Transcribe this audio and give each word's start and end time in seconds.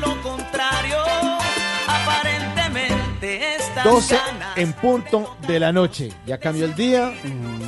lo 0.00 0.20
contrario. 0.22 0.96
Aparentemente 1.86 3.56
está 3.56 3.84
12 3.84 4.16
en 4.56 4.72
punto 4.74 5.36
de 5.46 5.60
la 5.60 5.72
noche. 5.72 6.10
Ya 6.26 6.38
cambió 6.38 6.64
el 6.64 6.74
día 6.74 7.12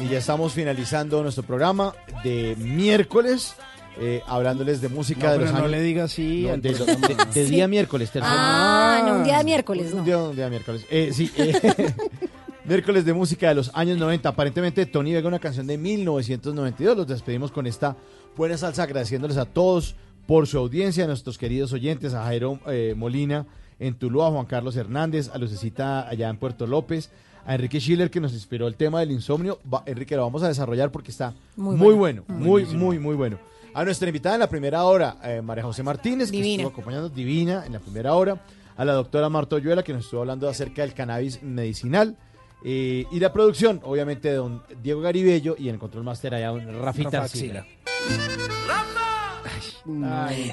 y 0.02 0.09
ya 0.09 0.18
estamos 0.18 0.52
finalizando 0.52 1.23
nuestro 1.23 1.42
programa 1.45 1.95
de 2.24 2.56
miércoles, 2.59 3.54
eh, 4.01 4.23
hablándoles 4.27 4.80
de 4.80 4.88
música 4.88 5.27
No, 5.27 5.32
de 5.32 5.38
los 5.38 5.46
pero 5.48 5.59
no 5.59 5.65
años. 5.66 5.70
le 5.78 5.82
diga 5.82 6.04
así 6.04 6.45
No, 6.46 6.54
al 6.54 6.62
de, 6.62 6.73
de- 6.74 7.24
de 7.34 7.45
día 7.46 7.68
miércoles, 7.68 8.10
tercer 8.10 8.30
Ah, 8.32 9.02
no, 9.06 9.15
un 9.16 9.24
día 9.24 9.38
de 9.38 9.45
miércoles, 9.45 9.92
Un 9.92 9.98
no. 9.98 10.04
día, 10.04 10.18
un 10.18 10.37
día 10.37 10.48
miércoles. 10.48 10.84
Eh, 10.90 11.10
sí, 11.12 11.30
eh, 11.37 11.92
miércoles 12.65 13.04
de 13.04 13.12
música 13.12 13.48
de 13.48 13.54
los 13.56 13.70
años 13.74 13.98
90. 13.98 14.29
Aparentemente 14.29 14.87
Tony 14.87 15.12
Vega, 15.12 15.29
una 15.29 15.38
canción 15.38 15.66
de 15.66 15.77
1992. 15.79 16.96
Los 16.96 17.06
despedimos 17.09 17.51
con 17.52 17.66
esta 17.66 17.96
buena 18.37 18.56
salsa, 18.56 18.82
agradeciéndoles 18.84 19.37
a 19.37 19.45
todos 19.45 19.95
por 20.30 20.46
su 20.46 20.58
audiencia, 20.58 21.02
a 21.02 21.06
nuestros 21.08 21.38
queridos 21.38 21.73
oyentes, 21.73 22.14
a 22.14 22.23
Jairo 22.23 22.60
eh, 22.68 22.95
Molina 22.96 23.46
en 23.80 23.95
Tuluá, 23.95 24.28
a 24.28 24.30
Juan 24.30 24.46
Carlos 24.46 24.76
Hernández, 24.76 25.28
a 25.34 25.38
Lucecita 25.38 26.09
allá 26.09 26.28
en 26.28 26.37
Puerto 26.37 26.68
López, 26.68 27.10
a 27.45 27.56
Enrique 27.56 27.80
Schiller 27.80 28.12
que 28.12 28.20
nos 28.20 28.32
inspiró 28.32 28.68
el 28.68 28.76
tema 28.76 29.00
del 29.00 29.10
insomnio. 29.10 29.59
Va- 29.72 29.82
Enrique, 29.87 30.14
lo 30.14 30.22
vamos 30.22 30.45
a 30.45 30.46
desarrollar 30.48 30.92
porque 30.92 31.10
está 31.10 31.34
Muy 31.56 31.74
muy, 31.74 31.95
bueno. 31.96 32.22
bueno, 32.28 32.45
muy, 32.45 32.64
muy, 32.66 32.98
muy 33.00 33.16
bueno. 33.16 33.40
A 33.74 33.84
nuestra 33.84 34.06
invitada 34.09 34.37
en 34.37 34.40
la 34.42 34.48
primera 34.48 34.84
hora, 34.84 35.16
eh, 35.24 35.42
María 35.42 35.64
José 35.64 35.82
Martínez, 35.82 36.30
que 36.30 36.37
Divina. 36.37 36.62
estuvo 36.62 36.68
acompañando 36.74 37.09
divina 37.09 37.66
en 37.66 37.72
la 37.72 37.80
primera 37.80 38.15
hora. 38.15 38.40
A 38.76 38.84
la 38.84 38.92
doctora 38.92 39.28
Marta 39.28 39.56
Oyuela, 39.56 39.82
que 39.82 39.92
nos 39.92 40.04
estuvo 40.04 40.20
hablando 40.20 40.48
acerca 40.48 40.82
del 40.82 40.94
cannabis 40.94 41.42
medicinal. 41.42 42.16
eh, 42.65 43.04
y 43.10 43.18
la 43.18 43.32
producción, 43.32 43.80
obviamente, 43.82 44.28
de 44.28 44.34
don 44.34 44.62
Diego 44.80 45.00
Garibello 45.00 45.56
y 45.59 45.70
en 45.70 45.74
el 45.74 45.80
control 45.80 46.04
master 46.04 46.34
allá 46.37 46.50
don 46.50 46.60
Rafita 46.80 47.10
Rafa 47.10 47.22
Arcila. 47.24 47.60
Axila. 47.60 49.09
Ay, 50.04 50.52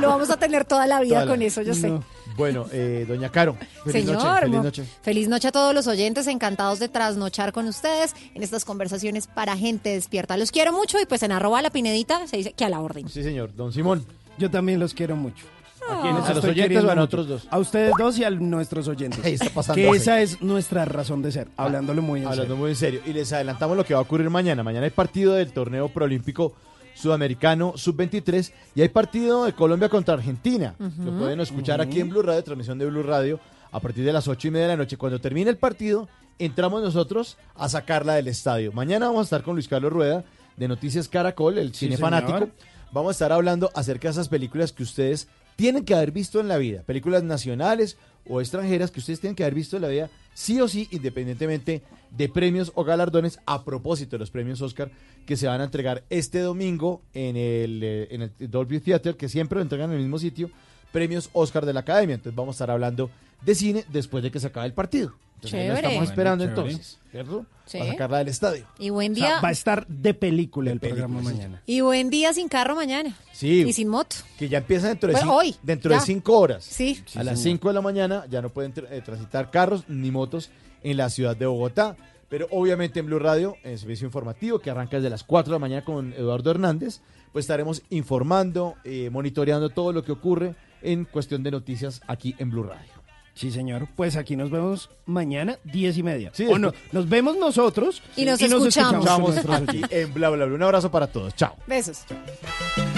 Lo, 0.00 0.08
vamos 0.08 0.30
a 0.30 0.36
tener 0.36 0.64
toda 0.64 0.86
la 0.86 1.00
vida 1.00 1.16
Toda 1.16 1.24
la- 1.26 1.30
con 1.32 1.42
eso, 1.42 1.62
yo 1.62 1.74
sé. 1.74 1.88
No. 1.88 2.02
Bueno, 2.36 2.66
eh, 2.72 3.04
doña 3.08 3.30
Caro, 3.30 3.56
feliz 3.84 4.06
Señor, 4.06 4.16
noche. 4.22 4.40
Feliz 4.46 4.62
noche. 4.62 4.84
feliz 5.02 5.28
noche 5.28 5.48
a 5.48 5.52
todos 5.52 5.74
los 5.74 5.86
oyentes, 5.86 6.26
encantados 6.28 6.78
de 6.78 6.88
trasnochar 6.88 7.52
con 7.52 7.66
ustedes 7.66 8.14
en 8.34 8.42
estas 8.42 8.64
conversaciones 8.64 9.26
para 9.26 9.56
gente 9.56 9.90
despierta. 9.90 10.36
Los 10.36 10.52
quiero 10.52 10.72
mucho 10.72 11.00
y 11.00 11.06
pues 11.06 11.22
en 11.22 11.32
arroba 11.32 11.62
la 11.62 11.70
pinedita 11.70 12.26
se 12.26 12.36
dice 12.36 12.52
que 12.52 12.64
a 12.64 12.68
la 12.68 12.80
orden. 12.80 13.08
Sí, 13.08 13.22
señor. 13.22 13.54
Don 13.56 13.72
Simón. 13.72 14.04
Yo 14.38 14.50
también 14.50 14.78
los 14.78 14.94
quiero 14.94 15.16
mucho. 15.16 15.44
¿A 15.90 16.02
quiénes? 16.02 16.20
Los 16.20 16.24
¿A 16.26 16.34
los 16.34 16.44
estoy 16.44 16.50
oyentes 16.50 16.84
o 16.84 16.90
a 16.90 16.94
nosotros 16.94 17.28
dos? 17.28 17.48
A 17.50 17.58
ustedes 17.58 17.92
dos 17.98 18.18
y 18.18 18.24
a 18.24 18.30
nuestros 18.30 18.86
oyentes. 18.88 19.24
Ahí 19.24 19.34
está 19.34 19.48
pasando 19.50 19.80
que 19.82 19.96
esa 19.96 20.20
es 20.20 20.40
nuestra 20.42 20.84
razón 20.84 21.22
de 21.22 21.32
ser, 21.32 21.48
hablándolo 21.56 22.02
muy 22.02 22.20
en 22.20 22.26
Hablando 22.26 22.44
serio. 22.44 22.56
muy 22.56 22.70
en 22.70 22.76
serio. 22.76 23.00
Y 23.06 23.12
les 23.14 23.32
adelantamos 23.32 23.76
lo 23.76 23.84
que 23.84 23.94
va 23.94 24.00
a 24.00 24.02
ocurrir 24.02 24.28
mañana. 24.28 24.62
Mañana 24.62 24.84
hay 24.84 24.90
partido 24.90 25.32
del 25.34 25.50
torneo 25.50 25.88
proolímpico 25.88 26.52
sudamericano 26.98 27.74
sub-23 27.76 28.52
y 28.74 28.82
hay 28.82 28.88
partido 28.88 29.44
de 29.44 29.52
Colombia 29.52 29.88
contra 29.88 30.14
Argentina. 30.14 30.74
Lo 30.78 31.16
pueden 31.18 31.40
escuchar 31.40 31.80
aquí 31.80 32.00
en 32.00 32.08
Blue 32.10 32.22
Radio, 32.22 32.42
transmisión 32.42 32.78
de 32.78 32.86
Blue 32.86 33.02
Radio, 33.02 33.40
a 33.70 33.80
partir 33.80 34.04
de 34.04 34.12
las 34.12 34.26
ocho 34.28 34.48
y 34.48 34.50
media 34.50 34.66
de 34.66 34.72
la 34.72 34.82
noche. 34.82 34.96
Cuando 34.96 35.20
termine 35.20 35.50
el 35.50 35.56
partido, 35.56 36.08
entramos 36.38 36.82
nosotros 36.82 37.36
a 37.54 37.68
sacarla 37.68 38.14
del 38.14 38.28
estadio. 38.28 38.72
Mañana 38.72 39.06
vamos 39.06 39.20
a 39.20 39.24
estar 39.24 39.42
con 39.42 39.54
Luis 39.54 39.68
Carlos 39.68 39.92
Rueda 39.92 40.24
de 40.56 40.68
Noticias 40.68 41.08
Caracol, 41.08 41.58
el 41.58 41.72
Sí, 41.72 41.86
cine 41.86 41.96
señor. 41.96 42.10
fanático. 42.10 42.50
Vamos 42.92 43.10
a 43.10 43.12
estar 43.12 43.32
hablando 43.32 43.70
acerca 43.74 44.08
de 44.08 44.12
esas 44.12 44.28
películas 44.28 44.72
que 44.72 44.82
ustedes 44.82 45.28
tienen 45.56 45.84
que 45.84 45.94
haber 45.94 46.10
visto 46.12 46.40
en 46.40 46.48
la 46.48 46.56
vida, 46.56 46.82
películas 46.82 47.22
nacionales 47.22 47.96
o 48.28 48.40
extranjeras 48.40 48.90
que 48.90 49.00
ustedes 49.00 49.20
tienen 49.20 49.34
que 49.36 49.42
haber 49.44 49.54
visto 49.54 49.76
en 49.76 49.82
la 49.82 49.88
vida, 49.88 50.08
sí 50.38 50.60
o 50.60 50.68
sí, 50.68 50.86
independientemente 50.92 51.82
de 52.16 52.28
premios 52.28 52.70
o 52.76 52.84
galardones, 52.84 53.40
a 53.44 53.64
propósito 53.64 54.12
de 54.12 54.20
los 54.20 54.30
premios 54.30 54.62
Oscar 54.62 54.88
que 55.26 55.36
se 55.36 55.48
van 55.48 55.60
a 55.60 55.64
entregar 55.64 56.04
este 56.10 56.38
domingo 56.38 57.02
en 57.12 57.36
el, 57.36 57.80
eh, 57.82 58.08
en 58.12 58.22
el 58.22 58.32
Dolby 58.48 58.78
Theater, 58.78 59.16
que 59.16 59.28
siempre 59.28 59.56
lo 59.56 59.62
entregan 59.62 59.90
en 59.90 59.96
el 59.96 60.02
mismo 60.02 60.20
sitio, 60.20 60.48
premios 60.92 61.28
Oscar 61.32 61.66
de 61.66 61.72
la 61.72 61.80
Academia. 61.80 62.14
Entonces 62.14 62.36
vamos 62.36 62.54
a 62.54 62.56
estar 62.56 62.70
hablando 62.70 63.10
de 63.42 63.54
cine 63.54 63.84
después 63.90 64.22
de 64.22 64.30
que 64.30 64.40
se 64.40 64.46
acabe 64.48 64.66
el 64.66 64.72
partido. 64.74 65.12
Entonces, 65.36 65.60
ahí 65.60 65.68
lo 65.68 65.74
Chévere. 65.76 65.88
estamos 65.88 66.10
esperando 66.10 66.44
Bueno, 66.44 66.56
chévere. 66.56 66.72
entonces, 66.74 66.98
¿cierto? 67.12 67.46
Sí. 67.64 67.78
Para 67.78 67.90
sacarla 67.92 68.18
del 68.18 68.28
estadio. 68.28 68.66
Y 68.78 68.90
buen 68.90 69.12
O 69.12 69.14
sea, 69.14 69.26
día. 69.26 69.40
va 69.40 69.48
a 69.48 69.52
estar 69.52 69.86
de 69.86 70.14
película 70.14 70.72
el 70.72 70.80
película, 70.80 71.06
programa 71.06 71.30
sí. 71.30 71.36
mañana. 71.36 71.62
Y 71.64 71.80
buen 71.80 72.10
día 72.10 72.32
sin 72.32 72.48
carro 72.48 72.74
mañana. 72.74 73.16
Sí, 73.32 73.62
Y 73.62 73.72
sin 73.72 73.86
moto. 73.88 74.16
que 74.36 74.48
ya 74.48 74.58
empieza 74.58 74.88
dentro 74.88 75.10
de, 75.12 75.14
cin- 75.16 75.28
hoy, 75.30 75.54
dentro 75.62 75.90
de 75.92 75.98
ya. 75.98 76.04
cinco 76.04 76.38
horas. 76.40 76.64
Sí. 76.64 77.04
a 77.14 77.22
las 77.22 77.40
5 77.40 77.68
de 77.68 77.74
la 77.74 77.80
mañana 77.82 78.24
ya 78.28 78.42
no 78.42 78.48
pueden 78.50 78.72
eh, 78.90 79.00
transitar 79.04 79.50
carros 79.52 79.84
ni 79.88 80.10
motos 80.10 80.50
en 80.82 80.96
la 80.96 81.08
ciudad 81.08 81.36
de 81.36 81.46
Bogotá. 81.46 81.96
Pero 82.28 82.48
obviamente 82.50 82.98
en 82.98 83.06
Blue 83.06 83.18
Radio, 83.20 83.56
en 83.62 83.70
el 83.72 83.78
servicio 83.78 84.06
informativo 84.06 84.58
que 84.58 84.70
arranca 84.70 84.96
desde 84.96 85.08
las 85.08 85.22
4 85.22 85.52
de 85.52 85.54
la 85.54 85.60
mañana 85.60 85.84
con 85.84 86.12
Eduardo 86.14 86.50
Hernández, 86.50 87.00
pues 87.32 87.44
estaremos 87.44 87.82
informando, 87.90 88.74
eh, 88.84 89.08
monitoreando 89.10 89.70
todo 89.70 89.92
lo 89.92 90.02
que 90.02 90.10
ocurre 90.12 90.56
en 90.82 91.04
cuestión 91.04 91.42
de 91.44 91.52
noticias 91.52 92.00
aquí 92.08 92.34
en 92.38 92.50
Blue 92.50 92.64
Radio. 92.64 92.97
Sí, 93.38 93.52
señor. 93.52 93.86
Pues 93.94 94.16
aquí 94.16 94.34
nos 94.34 94.50
vemos 94.50 94.90
mañana, 95.06 95.58
diez 95.62 95.96
y 95.96 96.02
media. 96.02 96.30
Sí, 96.34 96.44
o 96.50 96.58
no, 96.58 96.72
después- 96.72 96.92
nos 96.92 97.08
vemos 97.08 97.36
nosotros 97.36 98.02
Y 98.16 98.24
nos 98.24 98.40
escuchamos. 98.42 99.04
Vamos 99.04 99.30
nuestros 99.30 99.54
aquí 99.62 99.76
oyentes. 99.78 99.98
en 100.08 100.12
Bla 100.12 100.28
Bla 100.30 100.44
Bla. 100.46 100.56
Un 100.56 100.62
abrazo 100.64 100.90
para 100.90 101.06
todos. 101.06 101.36
Chao. 101.36 101.54
Besos. 101.68 102.00
Aparentemente 102.02 102.97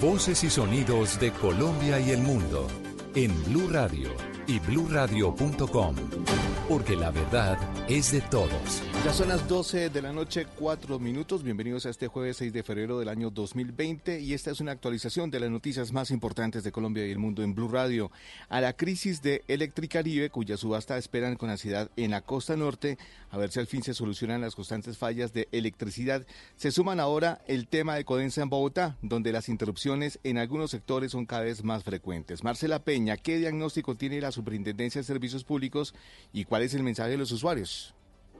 Voces 0.00 0.42
y 0.44 0.48
sonidos 0.48 1.20
de 1.20 1.30
Colombia 1.30 2.00
y 2.00 2.12
el 2.12 2.22
mundo 2.22 2.66
en 3.14 3.30
Blue 3.44 3.68
Radio 3.68 4.08
y 4.46 4.58
bluradio.com. 4.58 5.94
Porque 6.70 6.96
la 6.96 7.10
verdad 7.10 7.58
es 7.86 8.10
de 8.12 8.22
todos. 8.22 8.82
Ya 9.04 9.12
son 9.12 9.28
las 9.28 9.46
12 9.46 9.90
de 9.90 10.00
la 10.00 10.12
noche, 10.12 10.46
4 10.56 10.98
minutos. 10.98 11.42
Bienvenidos 11.42 11.84
a 11.84 11.90
este 11.90 12.06
jueves 12.06 12.38
6 12.38 12.50
de 12.50 12.62
febrero 12.62 12.98
del 12.98 13.10
año 13.10 13.28
2020 13.28 14.20
y 14.20 14.32
esta 14.32 14.50
es 14.50 14.60
una 14.60 14.72
actualización 14.72 15.30
de 15.30 15.40
las 15.40 15.50
noticias 15.50 15.92
más 15.92 16.10
importantes 16.10 16.64
de 16.64 16.72
Colombia 16.72 17.06
y 17.06 17.10
el 17.10 17.18
mundo 17.18 17.42
en 17.42 17.54
Blue 17.54 17.68
Radio. 17.68 18.10
A 18.48 18.62
la 18.62 18.72
crisis 18.72 19.20
de 19.20 19.44
Electricaribe, 19.48 20.30
cuya 20.30 20.56
subasta 20.56 20.96
esperan 20.96 21.36
con 21.36 21.50
ansiedad 21.50 21.90
en 21.96 22.12
la 22.12 22.22
costa 22.22 22.56
norte, 22.56 22.96
a 23.30 23.38
ver 23.38 23.50
si 23.50 23.60
al 23.60 23.66
fin 23.66 23.82
se 23.82 23.94
solucionan 23.94 24.40
las 24.40 24.54
constantes 24.54 24.98
fallas 24.98 25.32
de 25.32 25.48
electricidad, 25.52 26.26
se 26.56 26.70
suman 26.70 27.00
ahora 27.00 27.42
el 27.46 27.68
tema 27.68 27.94
de 27.94 28.04
Codensa 28.04 28.42
en 28.42 28.50
Bogotá, 28.50 28.96
donde 29.02 29.32
las 29.32 29.48
interrupciones 29.48 30.18
en 30.24 30.38
algunos 30.38 30.70
sectores 30.70 31.12
son 31.12 31.26
cada 31.26 31.42
vez 31.42 31.62
más 31.64 31.84
frecuentes. 31.84 32.44
Marcela 32.44 32.82
Peña, 32.82 33.16
¿qué 33.16 33.38
diagnóstico 33.38 33.96
tiene 33.96 34.20
la 34.20 34.32
Superintendencia 34.32 35.00
de 35.00 35.06
Servicios 35.06 35.44
Públicos 35.44 35.94
y 36.32 36.44
cuál 36.44 36.62
es 36.62 36.74
el 36.74 36.82
mensaje 36.82 37.10
de 37.10 37.18
los 37.18 37.32
usuarios? 37.32 37.94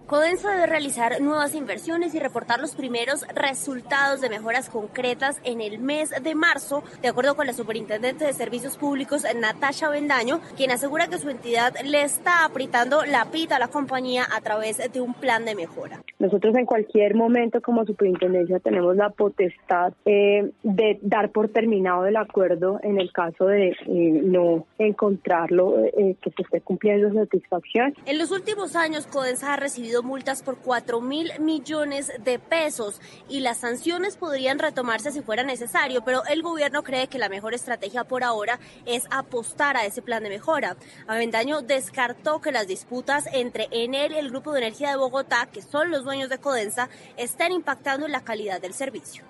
Codensa 0.07 0.51
debe 0.51 0.67
realizar 0.67 1.21
nuevas 1.21 1.55
inversiones 1.55 2.15
y 2.15 2.19
reportar 2.19 2.61
los 2.61 2.75
primeros 2.75 3.25
resultados 3.35 4.21
de 4.21 4.29
mejoras 4.29 4.69
concretas 4.69 5.41
en 5.45 5.61
el 5.61 5.79
mes 5.79 6.11
de 6.11 6.35
marzo, 6.35 6.83
de 7.01 7.09
acuerdo 7.09 7.37
con 7.37 7.47
la 7.47 7.53
superintendente 7.53 8.25
de 8.25 8.33
Servicios 8.33 8.77
Públicos, 8.77 9.25
Natasha 9.41 9.89
Bendaño, 9.89 10.41
quien 10.57 10.73
asegura 10.73 11.09
que 11.09 11.19
su 11.19 11.31
entidad 11.31 11.75
le 11.85 12.03
está 12.03 12.45
apretando 12.45 13.05
la 13.05 13.27
pita 13.27 13.57
a 13.57 13.59
la 13.59 13.69
compañía 13.69 14.27
a 14.31 14.41
través 14.41 14.79
de 14.93 15.01
un 15.01 15.15
plan 15.15 15.45
de 15.45 15.55
mejora. 15.55 16.03
Nosotros 16.19 16.55
en 16.57 16.67
cualquier 16.67 17.15
momento 17.15 17.61
como 17.63 17.85
superintendencia 17.87 18.59
tenemos 18.59 18.97
la 18.97 19.11
potestad 19.11 19.93
eh, 20.05 20.51
de 20.63 20.99
dar 21.03 21.31
por 21.31 21.49
terminado 21.49 22.07
el 22.07 22.17
acuerdo 22.17 22.79
en 22.83 23.01
el 23.01 23.13
caso 23.13 23.47
de 23.47 23.69
eh, 23.69 23.77
no 23.87 24.67
encontrarlo, 24.79 25.79
eh, 25.85 26.17
que 26.21 26.31
se 26.31 26.43
esté 26.43 26.61
cumpliendo 26.61 27.13
satisfacción. 27.13 27.95
En 28.07 28.19
los 28.19 28.31
últimos 28.31 28.77
años, 28.77 29.07
Codensa 29.07 29.55
ha 29.55 29.57
recibido 29.57 30.00
multas 30.03 30.43
por 30.43 30.59
4 30.59 31.01
mil 31.01 31.33
millones 31.41 32.13
de 32.23 32.39
pesos 32.39 33.01
y 33.29 33.41
las 33.41 33.59
sanciones 33.59 34.17
podrían 34.17 34.59
retomarse 34.59 35.13
si 35.13 35.23
fuera 35.23 35.43
necesario, 35.43 36.05
pero 36.05 36.25
el 36.27 36.43
gobierno 36.43 36.83
cree 36.83 37.09
que 37.09 37.19
la 37.19 37.29
mejor 37.29 37.55
estrategia 37.55 38.05
por 38.05 38.25
ahora 38.25 38.59
es 38.87 39.05
apostar 39.11 39.77
a 39.77 39.85
ese 39.85 40.03
plan 40.03 40.23
de 40.23 40.29
mejora. 40.29 40.77
Avendaño 41.07 41.63
descartó 41.63 42.41
que 42.41 42.53
las 42.53 42.67
disputas 42.67 43.27
entre 43.33 43.69
Enel 43.71 44.13
y 44.13 44.19
el 44.19 44.31
Grupo 44.31 44.53
de 44.53 44.61
Energía 44.61 44.91
de 44.91 44.97
Bogotá, 44.97 45.49
que 45.53 45.63
son 45.63 45.91
los 45.91 46.05
dueños 46.05 46.29
de 46.29 46.39
Codensa, 46.39 46.89
estén 47.17 47.53
impactando 47.53 48.07
en 48.07 48.13
la 48.13 48.23
calidad 48.23 48.61
del 48.61 48.75
servicio. 48.75 49.25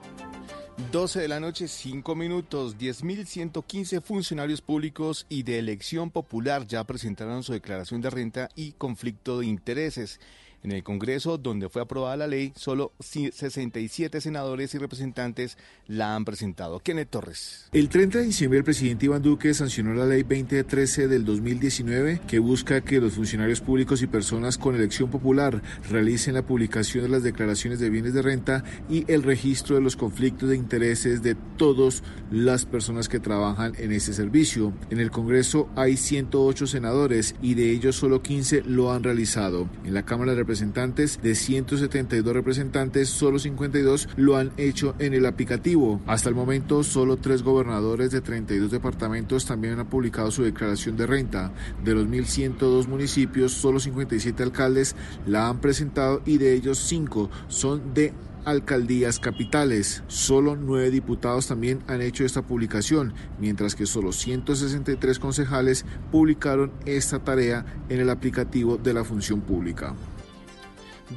12 0.91 1.21
de 1.21 1.29
la 1.29 1.39
noche, 1.39 1.69
5 1.69 2.17
minutos. 2.17 2.77
10.115 2.77 4.03
funcionarios 4.03 4.61
públicos 4.61 5.25
y 5.29 5.45
de 5.45 5.61
elección 5.61 6.11
popular 6.11 6.67
ya 6.67 6.83
presentaron 6.83 7.45
su 7.45 7.53
declaración 7.53 8.01
de 8.01 8.11
renta 8.11 8.49
y 8.57 8.73
conflicto 8.73 9.39
de 9.39 9.47
intereses. 9.47 10.19
En 10.63 10.73
el 10.73 10.83
Congreso, 10.83 11.39
donde 11.39 11.69
fue 11.69 11.81
aprobada 11.81 12.17
la 12.17 12.27
ley, 12.27 12.53
solo 12.55 12.93
67 13.01 14.21
senadores 14.21 14.75
y 14.75 14.79
representantes 14.79 15.57
la 15.87 16.15
han 16.15 16.25
presentado. 16.25 16.81
Kenneth 16.81 17.09
Torres. 17.09 17.69
El 17.73 17.89
30 17.89 18.19
de 18.19 18.25
diciembre 18.25 18.59
el 18.59 18.65
presidente 18.65 19.07
Iván 19.07 19.23
Duque 19.23 19.55
sancionó 19.55 19.95
la 19.95 20.07
ley 20.07 20.23
2013 20.23 21.09
del 21.09 21.25
2019 21.25 22.21
que 22.29 22.39
busca 22.39 22.83
que 22.83 23.01
los 23.01 23.15
funcionarios 23.15 23.61
públicos 23.61 24.03
y 24.03 24.07
personas 24.07 24.59
con 24.59 24.75
elección 24.75 25.11
popular 25.11 25.63
realicen 25.89 26.35
la 26.35 26.43
publicación 26.47 27.05
de 27.05 27.11
las 27.11 27.23
declaraciones 27.23 27.81
de 27.81 27.91
bienes 27.91 28.13
de 28.13 28.23
renta 28.23 28.65
y 28.89 29.11
el 29.11 29.23
registro 29.23 29.77
de 29.77 29.83
los 29.83 29.97
conflictos 29.97 30.51
de 30.51 30.57
intereses 30.57 31.23
de 31.23 31.37
todas 31.57 32.03
las 32.31 32.67
personas 32.67 33.09
que 33.09 33.21
trabajan 33.21 33.73
en 33.79 33.93
ese 33.93 34.13
servicio. 34.13 34.73
En 34.91 35.01
el 35.01 35.11
Congreso 35.11 35.69
hay 35.77 35.97
108 35.97 36.67
senadores 36.67 37.35
y 37.41 37.55
de 37.55 37.71
ellos 37.71 37.97
solo 37.97 38.23
15 38.23 38.63
lo 38.63 38.93
han 38.93 39.03
realizado. 39.03 39.69
En 39.85 39.95
la 39.95 40.05
Cámara 40.05 40.33
de 40.33 40.39
representantes, 40.51 41.21
de 41.23 41.37
172 41.37 42.35
representantes, 42.35 43.09
solo 43.09 43.39
52 43.39 44.09
lo 44.17 44.37
han 44.37 44.51
hecho 44.57 44.97
en 44.99 45.15
el 45.15 45.27
aplicativo. 45.27 46.01
Hasta 46.09 46.29
el 46.29 46.35
momento, 46.35 46.83
solo 46.83 47.19
tres 47.19 47.45
gobernadores 47.45 48.11
de 48.11 48.21
32 48.21 48.73
departamentos 48.73 49.47
también 49.47 49.79
han 49.79 49.87
publicado 49.87 50.33
su 50.33 50.43
declaración 50.43 50.97
de 50.97 51.07
renta. 51.07 51.53
De 51.85 51.95
los 51.95 52.07
1.102 52.07 52.89
municipios, 52.89 53.53
solo 53.53 53.79
57 53.79 54.43
alcaldes 54.43 54.97
la 55.25 55.49
han 55.49 55.61
presentado 55.61 56.21
y 56.27 56.39
de 56.39 56.53
ellos 56.53 56.79
5 56.79 57.31
son 57.47 57.95
de 57.95 58.13
alcaldías 58.45 59.21
capitales. 59.21 60.03
Solo 60.09 60.57
nueve 60.57 60.91
diputados 60.91 61.47
también 61.47 61.81
han 61.87 62.03
hecho 62.03 62.25
esta 62.25 62.43
publicación, 62.43 63.15
mientras 63.39 63.77
que 63.77 63.87
solo 63.87 64.11
163 64.11 65.19
concejales 65.21 65.85
publicaron 66.11 66.73
esta 66.87 67.21
tarea 67.21 67.65
en 67.89 68.01
el 68.01 68.11
aplicativo 68.11 68.79
de 68.79 68.95
la 68.95 69.05
función 69.05 69.43
pública. 69.43 69.95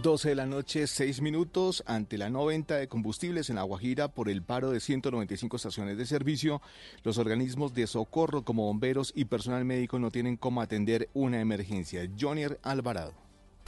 12 0.01 0.29
de 0.29 0.35
la 0.35 0.47
noche, 0.47 0.87
6 0.87 1.21
minutos, 1.21 1.83
ante 1.85 2.17
la 2.17 2.29
no 2.29 2.45
venta 2.45 2.77
de 2.77 2.87
combustibles 2.87 3.49
en 3.49 3.57
La 3.57 3.63
Guajira 3.63 4.07
por 4.07 4.27
el 4.27 4.41
paro 4.41 4.71
de 4.71 4.79
195 4.79 5.55
estaciones 5.55 5.97
de 5.97 6.05
servicio, 6.07 6.61
los 7.03 7.19
organismos 7.19 7.75
de 7.75 7.85
socorro 7.85 8.43
como 8.43 8.65
bomberos 8.65 9.13
y 9.15 9.25
personal 9.25 9.65
médico 9.65 9.99
no 9.99 10.09
tienen 10.09 10.35
cómo 10.35 10.61
atender 10.61 11.09
una 11.13 11.39
emergencia. 11.39 12.09
Johnny 12.19 12.43
Alvarado. 12.63 13.22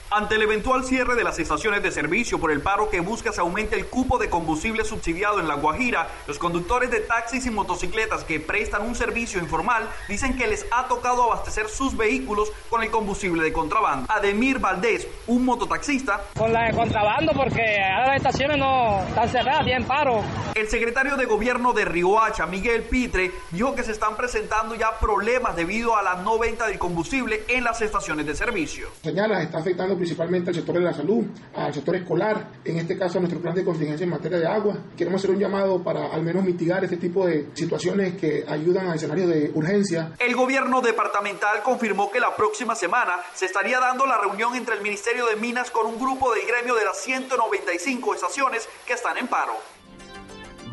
Ante 0.08 0.36
el 0.36 0.42
eventual 0.42 0.84
cierre 0.84 1.16
de 1.16 1.24
las 1.24 1.40
estaciones 1.40 1.82
de 1.82 1.90
servicio 1.90 2.38
por 2.38 2.52
el 2.52 2.60
paro 2.60 2.88
que 2.88 3.00
busca 3.00 3.32
se 3.32 3.40
aumente 3.40 3.74
el 3.74 3.86
cupo 3.86 4.18
de 4.18 4.30
combustible 4.30 4.84
subsidiado 4.84 5.40
en 5.40 5.48
La 5.48 5.56
Guajira, 5.56 6.06
los 6.28 6.38
conductores 6.38 6.92
de 6.92 7.00
taxis 7.00 7.44
y 7.46 7.50
motocicletas 7.50 8.22
que 8.22 8.38
prestan 8.38 8.82
un 8.82 8.94
servicio 8.94 9.40
informal 9.40 9.88
dicen 10.08 10.36
que 10.36 10.46
les 10.46 10.64
ha 10.70 10.86
tocado 10.86 11.24
abastecer 11.24 11.68
sus 11.68 11.96
vehículos 11.96 12.52
con 12.70 12.84
el 12.84 12.90
combustible 12.92 13.42
de 13.42 13.52
contrabando. 13.52 14.06
Ademir 14.08 14.60
Valdés, 14.60 15.08
un 15.26 15.44
mototaxista, 15.44 16.22
con 16.38 16.52
la 16.52 16.66
de 16.66 16.74
contrabando 16.74 17.32
porque 17.32 17.82
ahora 17.82 18.06
las 18.06 18.16
estaciones 18.18 18.58
no 18.58 19.00
están 19.08 19.28
cerradas, 19.28 19.64
tienen 19.64 19.88
paro. 19.88 20.22
El 20.54 20.68
secretario 20.68 21.16
de 21.16 21.24
gobierno 21.24 21.72
de 21.72 21.84
Riohacha, 21.84 22.46
Miguel 22.46 22.84
Pitre, 22.84 23.32
dijo 23.50 23.74
que 23.74 23.82
se 23.82 23.90
están 23.90 24.16
presentando 24.16 24.76
ya 24.76 25.00
problemas 25.00 25.56
debido 25.56 25.96
a 25.96 26.02
la 26.02 26.14
no 26.14 26.38
venta 26.38 26.68
del 26.68 26.78
combustible 26.78 27.42
en 27.48 27.64
las 27.64 27.82
estaciones 27.82 28.24
de 28.24 28.36
servicio. 28.36 28.88
Señala, 29.02 29.42
está 29.42 29.58
afectando 29.58 29.85
principalmente 29.94 30.50
al 30.50 30.56
sector 30.56 30.74
de 30.74 30.80
la 30.80 30.92
salud, 30.92 31.24
al 31.54 31.72
sector 31.72 31.96
escolar, 31.96 32.48
en 32.64 32.78
este 32.78 32.98
caso 32.98 33.18
a 33.18 33.20
nuestro 33.20 33.40
plan 33.40 33.54
de 33.54 33.64
contingencia 33.64 34.04
en 34.04 34.10
materia 34.10 34.38
de 34.38 34.46
agua. 34.46 34.76
Queremos 34.96 35.20
hacer 35.20 35.30
un 35.30 35.40
llamado 35.40 35.82
para 35.82 36.08
al 36.08 36.22
menos 36.22 36.44
mitigar 36.44 36.82
este 36.84 36.96
tipo 36.96 37.26
de 37.26 37.48
situaciones 37.54 38.14
que 38.16 38.44
ayudan 38.48 38.88
a 38.88 38.94
escenarios 38.94 39.28
de 39.28 39.50
urgencia. 39.54 40.12
El 40.18 40.34
gobierno 40.34 40.80
departamental 40.80 41.62
confirmó 41.62 42.10
que 42.10 42.20
la 42.20 42.34
próxima 42.34 42.74
semana 42.74 43.16
se 43.34 43.46
estaría 43.46 43.78
dando 43.78 44.06
la 44.06 44.18
reunión 44.18 44.54
entre 44.56 44.74
el 44.74 44.82
Ministerio 44.82 45.26
de 45.26 45.36
Minas 45.36 45.70
con 45.70 45.86
un 45.86 45.98
grupo 45.98 46.32
del 46.34 46.46
gremio 46.46 46.74
de 46.74 46.84
las 46.84 47.00
195 47.02 48.14
estaciones 48.14 48.68
que 48.86 48.94
están 48.94 49.18
en 49.18 49.28
paro. 49.28 49.75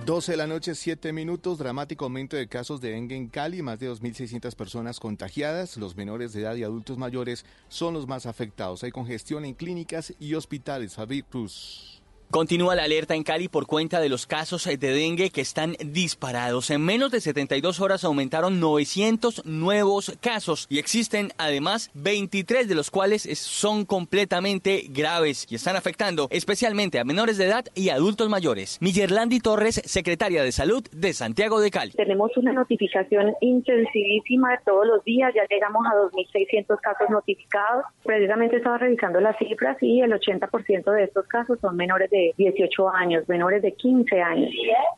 12 0.06 0.34
de 0.34 0.38
la 0.38 0.48
noche, 0.48 0.76
7 0.76 1.14
minutos, 1.14 1.58
dramático 1.58 2.04
aumento 2.04 2.36
de 2.36 2.50
casos 2.50 2.82
de 2.82 2.90
dengue 2.90 3.16
en 3.16 3.30
Cali, 3.30 3.62
más 3.62 3.80
de 3.80 3.90
2.600 3.90 4.54
personas 4.54 5.00
contagiadas, 5.00 5.78
los 5.78 5.96
menores 5.96 6.34
de 6.34 6.42
edad 6.42 6.56
y 6.56 6.64
adultos 6.64 6.98
mayores 6.98 7.46
son 7.70 7.94
los 7.94 8.06
más 8.06 8.26
afectados. 8.26 8.84
Hay 8.84 8.92
congestión 8.92 9.46
en 9.46 9.54
clínicas 9.54 10.14
y 10.20 10.34
hospitales. 10.34 10.96
Javier 10.96 11.24
Cruz. 11.24 11.93
Continúa 12.34 12.74
la 12.74 12.86
alerta 12.86 13.14
en 13.14 13.22
Cali 13.22 13.48
por 13.48 13.68
cuenta 13.68 14.02
de 14.02 14.10
los 14.10 14.26
casos 14.26 14.66
de 14.66 14.76
dengue 14.76 15.30
que 15.30 15.42
están 15.42 15.76
disparados. 15.86 16.72
En 16.72 16.84
menos 16.84 17.12
de 17.12 17.22
72 17.22 17.80
horas 17.80 18.04
aumentaron 18.04 18.60
900 18.60 19.46
nuevos 19.46 20.18
casos 20.20 20.66
y 20.68 20.80
existen 20.80 21.30
además 21.38 21.92
23 21.94 22.68
de 22.68 22.74
los 22.74 22.90
cuales 22.90 23.22
son 23.38 23.86
completamente 23.86 24.86
graves 24.90 25.46
y 25.48 25.54
están 25.54 25.76
afectando 25.76 26.28
especialmente 26.32 26.98
a 26.98 27.04
menores 27.04 27.38
de 27.38 27.46
edad 27.46 27.66
y 27.76 27.90
adultos 27.90 28.30
mayores. 28.30 28.80
Millerlandi 28.82 29.40
Torres, 29.40 29.84
secretaria 29.86 30.42
de 30.42 30.52
Salud 30.52 30.84
de 30.92 31.14
Santiago 31.14 31.60
de 31.60 31.70
Cali. 31.70 31.92
Tenemos 31.92 32.36
una 32.36 32.52
notificación 32.52 33.36
intensivísima 33.42 34.60
todos 34.66 34.88
los 34.88 35.04
días, 35.04 35.32
ya 35.36 35.44
llegamos 35.48 35.86
a 35.86 35.94
2.600 36.10 36.80
casos 36.82 37.12
notificados. 37.12 37.86
Precisamente 38.04 38.58
estaba 38.58 38.80
revisando 38.80 39.20
las 39.20 39.38
cifras 39.38 39.78
y 39.82 40.02
el 40.02 40.14
80% 40.14 40.92
de 40.92 41.04
estos 41.04 41.28
casos 41.28 41.60
son 41.62 41.76
menores 41.76 42.10
de 42.10 42.23
18 42.38 42.90
años, 42.90 43.28
menores 43.28 43.62
de 43.62 43.74
15 43.74 44.22
años. 44.22 44.50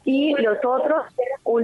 Y 0.04 0.34
los 0.42 0.58
otros, 0.64 1.04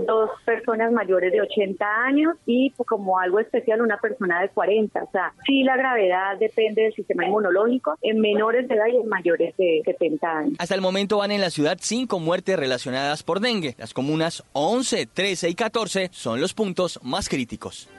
dos 0.05 0.29
personas 0.45 0.91
mayores 0.91 1.31
de 1.31 1.41
80 1.41 1.85
años 2.05 2.35
y 2.45 2.71
como 2.71 3.19
algo 3.19 3.39
especial 3.39 3.81
una 3.81 3.97
persona 3.97 4.41
de 4.41 4.49
40. 4.49 5.03
O 5.03 5.11
sea, 5.11 5.33
sí 5.45 5.63
la 5.63 5.77
gravedad 5.77 6.37
depende 6.39 6.83
del 6.83 6.93
sistema 6.93 7.25
inmunológico 7.25 7.97
en 8.01 8.19
menores 8.19 8.67
de 8.67 8.75
edad 8.75 8.87
y 8.87 8.97
en 8.97 9.07
mayores 9.07 9.55
de 9.57 9.81
70 9.85 10.37
años. 10.37 10.53
Hasta 10.59 10.75
el 10.75 10.81
momento 10.81 11.17
van 11.17 11.31
en 11.31 11.41
la 11.41 11.49
ciudad 11.49 11.77
cinco 11.79 12.19
muertes 12.19 12.57
relacionadas 12.57 13.23
por 13.23 13.39
dengue. 13.39 13.75
Las 13.77 13.93
comunas 13.93 14.43
11, 14.53 15.07
13 15.07 15.49
y 15.49 15.55
14 15.55 16.09
son 16.11 16.41
los 16.41 16.53
puntos 16.53 16.99
más 17.03 17.29
críticos. 17.29 17.89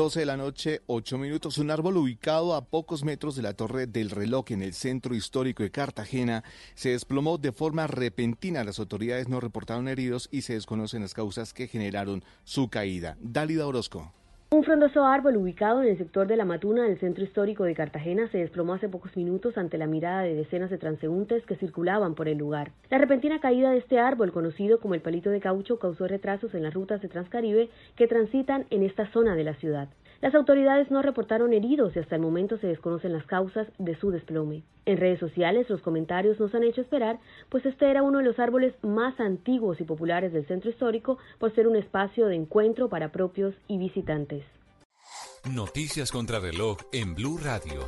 12 0.00 0.20
de 0.20 0.24
la 0.24 0.38
noche, 0.38 0.80
8 0.86 1.18
minutos. 1.18 1.58
Un 1.58 1.70
árbol 1.70 1.98
ubicado 1.98 2.54
a 2.54 2.64
pocos 2.64 3.04
metros 3.04 3.36
de 3.36 3.42
la 3.42 3.52
Torre 3.52 3.86
del 3.86 4.08
Reloj 4.08 4.46
en 4.48 4.62
el 4.62 4.72
centro 4.72 5.14
histórico 5.14 5.62
de 5.62 5.70
Cartagena 5.70 6.42
se 6.74 6.92
desplomó 6.92 7.36
de 7.36 7.52
forma 7.52 7.86
repentina. 7.86 8.64
Las 8.64 8.78
autoridades 8.78 9.28
no 9.28 9.40
reportaron 9.40 9.88
heridos 9.88 10.30
y 10.32 10.40
se 10.40 10.54
desconocen 10.54 11.02
las 11.02 11.12
causas 11.12 11.52
que 11.52 11.68
generaron 11.68 12.24
su 12.44 12.70
caída. 12.70 13.18
Dálida 13.20 13.66
Orozco. 13.66 14.10
Un 14.52 14.64
frondoso 14.64 15.06
árbol 15.06 15.36
ubicado 15.36 15.80
en 15.80 15.90
el 15.90 15.96
sector 15.96 16.26
de 16.26 16.36
la 16.36 16.44
Matuna 16.44 16.82
del 16.82 16.98
centro 16.98 17.22
histórico 17.22 17.62
de 17.62 17.76
Cartagena 17.76 18.26
se 18.32 18.38
desplomó 18.38 18.74
hace 18.74 18.88
pocos 18.88 19.16
minutos 19.16 19.56
ante 19.56 19.78
la 19.78 19.86
mirada 19.86 20.22
de 20.22 20.34
decenas 20.34 20.70
de 20.70 20.78
transeúntes 20.78 21.46
que 21.46 21.54
circulaban 21.54 22.16
por 22.16 22.26
el 22.26 22.38
lugar. 22.38 22.72
La 22.90 22.98
repentina 22.98 23.38
caída 23.38 23.70
de 23.70 23.78
este 23.78 24.00
árbol, 24.00 24.32
conocido 24.32 24.80
como 24.80 24.94
el 24.94 25.02
palito 25.02 25.30
de 25.30 25.38
caucho, 25.38 25.78
causó 25.78 26.08
retrasos 26.08 26.52
en 26.54 26.64
las 26.64 26.74
rutas 26.74 27.00
de 27.00 27.06
Transcaribe 27.06 27.70
que 27.94 28.08
transitan 28.08 28.66
en 28.70 28.82
esta 28.82 29.06
zona 29.12 29.36
de 29.36 29.44
la 29.44 29.54
ciudad. 29.54 29.88
Las 30.20 30.34
autoridades 30.34 30.90
no 30.90 31.00
reportaron 31.00 31.54
heridos 31.54 31.96
y 31.96 31.98
hasta 31.98 32.16
el 32.16 32.20
momento 32.20 32.58
se 32.58 32.66
desconocen 32.66 33.14
las 33.14 33.24
causas 33.24 33.66
de 33.78 33.94
su 33.94 34.10
desplome. 34.10 34.64
En 34.84 34.98
redes 34.98 35.18
sociales 35.18 35.70
los 35.70 35.80
comentarios 35.80 36.38
nos 36.38 36.54
han 36.54 36.62
hecho 36.62 36.82
esperar, 36.82 37.18
pues 37.48 37.64
este 37.64 37.90
era 37.90 38.02
uno 38.02 38.18
de 38.18 38.24
los 38.24 38.38
árboles 38.38 38.74
más 38.82 39.18
antiguos 39.18 39.80
y 39.80 39.84
populares 39.84 40.32
del 40.32 40.46
centro 40.46 40.68
histórico 40.68 41.16
por 41.38 41.54
ser 41.54 41.66
un 41.66 41.76
espacio 41.76 42.26
de 42.26 42.36
encuentro 42.36 42.90
para 42.90 43.12
propios 43.12 43.54
y 43.66 43.78
visitantes. 43.78 44.44
Noticias 45.50 46.12
contra 46.12 46.38
reloj 46.38 46.76
en 46.92 47.14
Blue 47.14 47.38
Radio. 47.38 47.80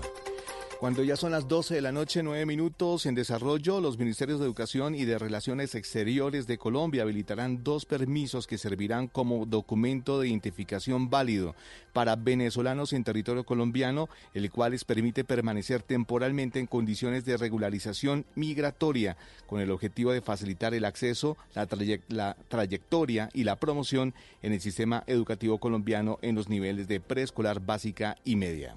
Cuando 0.83 1.05
ya 1.05 1.15
son 1.15 1.31
las 1.31 1.47
12 1.47 1.77
de 1.77 1.81
la 1.81 1.93
noche, 1.93 2.25
9 2.25 2.45
minutos 2.45 3.07
en 3.07 3.15
desarrollo, 3.15 3.81
los 3.81 3.99
Ministerios 3.99 4.41
de 4.41 4.47
Educación 4.47 4.97
y 4.97 5.05
de 5.05 5.17
Relaciones 5.17 5.77
Exteriores 5.77 6.49
de 6.49 6.59
Colombia 6.59 7.05
habilitarán 7.05 7.63
dos 7.63 7.85
permisos 7.85 8.49
que 8.49 8.59
servirán 8.59 9.07
como 9.07 9.47
documento 9.47 10.19
de 10.19 10.27
identificación 10.27 11.09
válido 11.09 11.55
para 11.93 12.17
venezolanos 12.17 12.93
en 12.95 13.05
territorio 13.05 13.45
colombiano, 13.45 14.09
el 14.35 14.51
cual 14.51 14.73
les 14.73 14.85
permite 14.85 15.23
permanecer 15.23 15.85
temporalmente 15.85 16.59
en 16.59 16.67
condiciones 16.67 17.25
de 17.25 17.37
regularización 17.37 18.27
migratoria, 18.35 19.17
con 19.47 19.61
el 19.61 19.71
objetivo 19.71 20.11
de 20.11 20.21
facilitar 20.21 20.75
el 20.75 20.85
acceso, 20.85 21.37
la, 21.55 21.69
la 22.09 22.37
trayectoria 22.49 23.31
y 23.33 23.45
la 23.45 23.55
promoción 23.55 24.15
en 24.43 24.53
el 24.53 24.61
sistema 24.61 25.05
educativo 25.07 25.59
colombiano 25.59 26.19
en 26.23 26.35
los 26.35 26.49
niveles 26.49 26.89
de 26.89 26.99
preescolar 26.99 27.61
básica 27.61 28.17
y 28.25 28.35
media. 28.35 28.75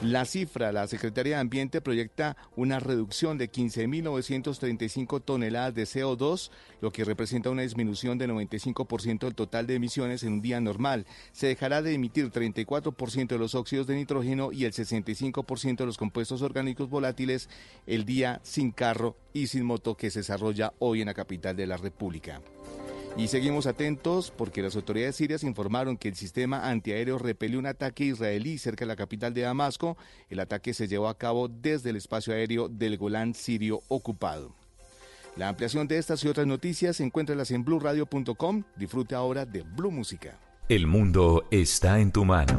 La 0.00 0.24
cifra, 0.24 0.72
la 0.72 0.88
Secretaría 0.88 1.36
de 1.36 1.40
Ambiente 1.40 1.80
proyecta 1.80 2.36
una 2.56 2.80
reducción 2.80 3.38
de 3.38 3.50
15.935 3.50 5.22
toneladas 5.24 5.74
de 5.74 5.84
CO2, 5.84 6.50
lo 6.80 6.90
que 6.90 7.04
representa 7.04 7.50
una 7.50 7.62
disminución 7.62 8.18
de 8.18 8.28
95% 8.28 9.20
del 9.20 9.34
total 9.36 9.68
de 9.68 9.76
emisiones 9.76 10.24
en 10.24 10.32
un 10.32 10.42
día 10.42 10.60
normal. 10.60 11.06
Se 11.30 11.46
dejará 11.46 11.82
de 11.82 11.94
emitir 11.94 12.30
34% 12.32 13.28
de 13.28 13.38
los 13.38 13.54
óxidos 13.54 13.86
de 13.86 13.94
nitrógeno 13.94 14.50
y 14.50 14.64
el 14.64 14.72
65% 14.72 15.76
de 15.76 15.86
los 15.86 15.98
compuestos 15.98 16.42
orgánicos 16.42 16.90
volátiles 16.90 17.48
el 17.86 18.04
día 18.04 18.40
sin 18.42 18.72
carro 18.72 19.16
y 19.32 19.46
sin 19.46 19.64
moto 19.64 19.96
que 19.96 20.10
se 20.10 20.20
desarrolla 20.20 20.72
hoy 20.80 21.00
en 21.02 21.06
la 21.06 21.14
capital 21.14 21.54
de 21.54 21.66
la 21.68 21.76
República. 21.76 22.40
Y 23.16 23.28
seguimos 23.28 23.66
atentos 23.66 24.32
porque 24.34 24.62
las 24.62 24.74
autoridades 24.74 25.16
sirias 25.16 25.44
informaron 25.44 25.98
que 25.98 26.08
el 26.08 26.14
sistema 26.14 26.70
antiaéreo 26.70 27.18
repelió 27.18 27.58
un 27.58 27.66
ataque 27.66 28.04
israelí 28.04 28.56
cerca 28.56 28.84
de 28.84 28.88
la 28.88 28.96
capital 28.96 29.34
de 29.34 29.42
Damasco. 29.42 29.98
El 30.30 30.40
ataque 30.40 30.72
se 30.72 30.88
llevó 30.88 31.08
a 31.08 31.18
cabo 31.18 31.48
desde 31.48 31.90
el 31.90 31.96
espacio 31.96 32.32
aéreo 32.32 32.68
del 32.68 32.96
Golán 32.96 33.34
sirio 33.34 33.82
ocupado. 33.88 34.54
La 35.36 35.48
ampliación 35.48 35.88
de 35.88 35.98
estas 35.98 36.24
y 36.24 36.28
otras 36.28 36.46
noticias 36.46 37.00
encuéntralas 37.00 37.50
en 37.50 37.64
blueradio.com. 37.64 38.64
Disfrute 38.76 39.14
ahora 39.14 39.44
de 39.44 39.62
Blue 39.62 39.90
Música. 39.90 40.38
El 40.68 40.86
mundo 40.86 41.44
está 41.50 42.00
en 42.00 42.12
tu 42.12 42.24
mano. 42.24 42.58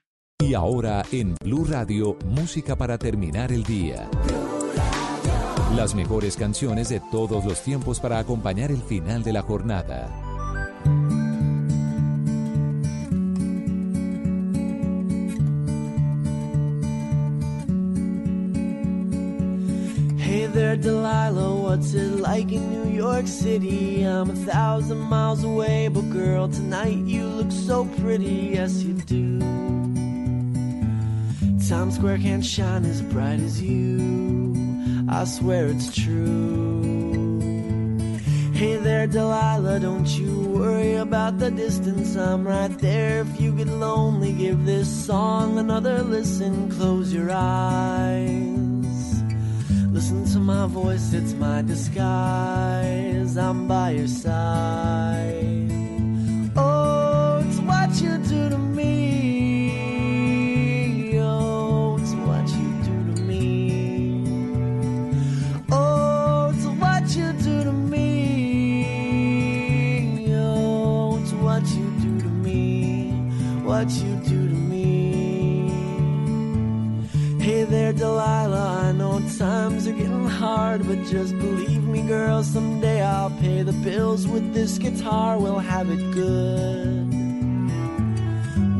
Y 0.41 0.55
ahora 0.55 1.03
en 1.11 1.35
Blue 1.43 1.65
Radio, 1.65 2.17
música 2.25 2.75
para 2.75 2.97
terminar 2.97 3.51
el 3.51 3.63
día. 3.63 4.09
Las 5.75 5.93
mejores 5.93 6.35
canciones 6.35 6.89
de 6.89 6.99
todos 7.11 7.45
los 7.45 7.61
tiempos 7.61 7.99
para 7.99 8.17
acompañar 8.17 8.71
el 8.71 8.81
final 8.81 9.21
de 9.23 9.33
la 9.33 9.43
jornada. 9.43 10.09
Hey 20.17 20.49
there, 20.51 20.75
Delilah, 20.75 21.55
what's 21.55 21.93
it 21.93 22.19
like 22.19 22.51
in 22.51 22.67
New 22.71 22.91
York 22.91 23.27
City? 23.27 24.03
I'm 24.03 24.31
a 24.31 24.51
thousand 24.51 24.99
miles 25.01 25.43
away, 25.43 25.87
but 25.87 26.09
girl, 26.09 26.47
tonight 26.47 26.97
you 27.05 27.27
look 27.27 27.51
so 27.51 27.85
pretty, 28.01 28.53
yes 28.55 28.83
you 28.83 28.93
do. 29.05 29.90
Times 31.71 31.95
Square 31.95 32.17
can't 32.17 32.43
shine 32.43 32.83
as 32.83 33.01
bright 33.01 33.39
as 33.39 33.61
you. 33.61 34.53
I 35.07 35.23
swear 35.23 35.67
it's 35.67 35.95
true. 35.95 37.39
Hey 38.51 38.75
there, 38.75 39.07
Delilah, 39.07 39.79
don't 39.79 40.05
you 40.05 40.37
worry 40.49 40.95
about 40.95 41.39
the 41.39 41.49
distance. 41.49 42.17
I'm 42.17 42.45
right 42.45 42.77
there. 42.79 43.21
If 43.21 43.39
you 43.39 43.53
get 43.53 43.67
lonely, 43.67 44.33
give 44.33 44.65
this 44.65 44.89
song 44.89 45.59
another 45.59 46.03
listen. 46.03 46.69
Close 46.71 47.13
your 47.13 47.31
eyes. 47.31 49.23
Listen 49.93 50.25
to 50.33 50.39
my 50.39 50.67
voice, 50.67 51.13
it's 51.13 51.31
my 51.35 51.61
disguise. 51.61 53.37
I'm 53.37 53.69
by 53.69 53.91
your 53.91 54.07
side. 54.07 55.60
What 73.81 73.89
you 73.93 74.15
do 74.17 74.47
to 74.47 74.53
me. 74.53 75.67
Hey 77.39 77.63
there, 77.63 77.91
Delilah. 77.91 78.89
I 78.89 78.91
know 78.91 79.19
times 79.39 79.87
are 79.87 79.91
getting 79.91 80.27
hard, 80.27 80.85
but 80.85 81.03
just 81.05 81.35
believe 81.39 81.83
me, 81.85 82.03
girl. 82.03 82.43
Someday 82.43 83.01
I'll 83.01 83.31
pay 83.41 83.63
the 83.63 83.73
bills 83.73 84.27
with 84.27 84.53
this 84.53 84.77
guitar. 84.77 85.39
We'll 85.39 85.57
have 85.57 85.89
it 85.89 86.11
good. 86.11 87.09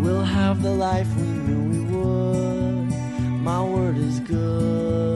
We'll 0.03 0.23
have 0.23 0.61
the 0.61 0.69
life 0.69 1.07
we 1.15 1.23
knew 1.23 1.63
we 1.73 1.79
would. 1.95 2.93
My 3.41 3.63
word 3.63 3.97
is 3.97 4.19
good. 4.19 5.10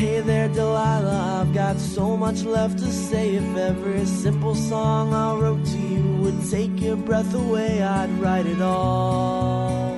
Hey 0.00 0.20
there, 0.22 0.48
Delilah, 0.48 1.42
I've 1.42 1.52
got 1.52 1.78
so 1.78 2.16
much 2.16 2.44
left 2.44 2.78
to 2.78 2.90
say. 2.90 3.34
If 3.34 3.54
every 3.54 4.06
simple 4.06 4.54
song 4.54 5.12
I 5.12 5.34
wrote 5.34 5.62
to 5.62 5.78
you 5.78 6.16
would 6.22 6.40
take 6.50 6.80
your 6.80 6.96
breath 6.96 7.34
away, 7.34 7.82
I'd 7.82 8.08
write 8.12 8.46
it 8.46 8.62
all. 8.62 9.94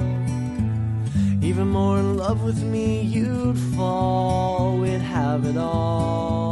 Even 1.41 1.69
more 1.69 2.01
in 2.01 2.17
love 2.17 2.43
with 2.43 2.61
me, 2.65 3.03
you'd 3.03 3.57
fall, 3.77 4.77
we'd 4.77 5.01
have 5.01 5.45
it 5.45 5.57
all. 5.57 6.52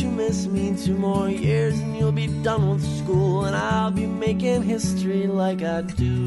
you 0.00 0.10
miss 0.10 0.46
me. 0.46 0.76
Two 0.76 0.94
more 0.94 1.28
years 1.28 1.78
and 1.80 1.96
you'll 1.96 2.12
be 2.12 2.28
done 2.42 2.70
with 2.70 2.84
school, 2.98 3.44
and 3.46 3.56
I'll 3.56 3.90
be 3.90 4.06
making 4.06 4.62
history 4.62 5.26
like 5.26 5.62
I 5.62 5.82
do. 5.82 6.24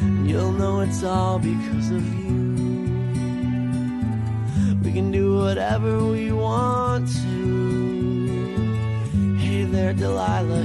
And 0.00 0.28
you'll 0.28 0.52
know 0.52 0.80
it's 0.80 1.04
all 1.04 1.38
because 1.38 1.90
of 1.90 2.02
you. 2.24 2.40
We 4.82 4.92
can 4.92 5.12
do 5.12 5.36
whatever 5.36 6.04
we 6.04 6.32
want 6.32 7.06
to. 7.22 7.36
Hey 9.38 9.64
there, 9.64 9.92
Delilah, 9.92 10.64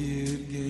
What 0.00 0.69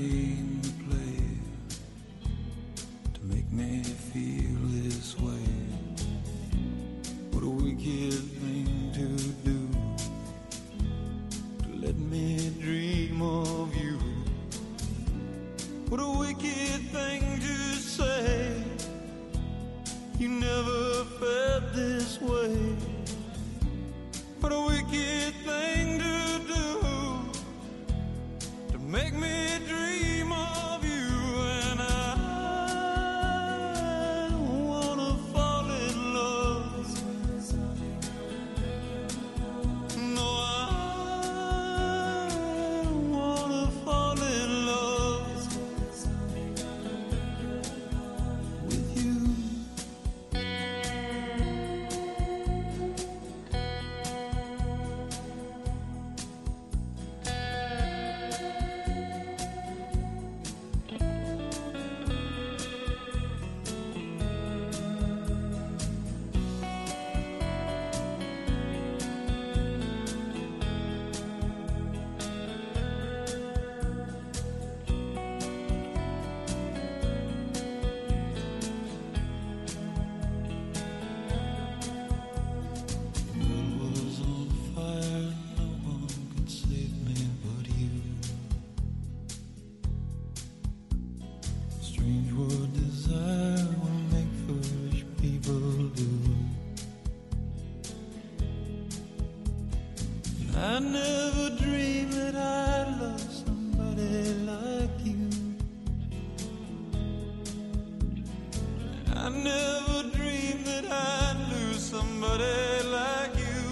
never 109.37 110.03
dreamed 110.17 110.65
that 110.67 110.85
I'd 110.91 111.37
lose 111.53 111.83
somebody 111.83 112.83
like 112.89 113.35
you. 113.37 113.63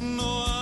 No, 0.00 0.44
I 0.46 0.61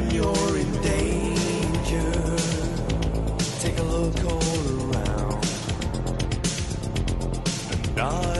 when 0.00 0.10
you're 0.14 0.56
in 0.56 0.72
danger. 0.82 2.12
Take 3.60 3.78
a 3.78 3.82
look 3.82 4.24
all 4.24 4.92
around. 4.92 5.44
And 7.88 8.00
I 8.00 8.39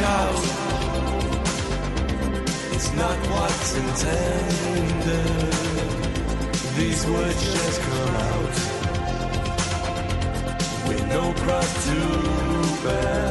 shout. 0.00 0.44
It's 2.74 2.90
not 2.94 3.18
what's 3.32 3.70
intended. 3.82 5.52
These 6.78 7.02
words 7.06 7.40
just 7.54 7.80
come 7.88 8.14
out 8.28 8.56
with 10.88 11.02
no 11.16 11.24
cross 11.42 11.70
to 11.86 11.98
bear. 12.84 13.29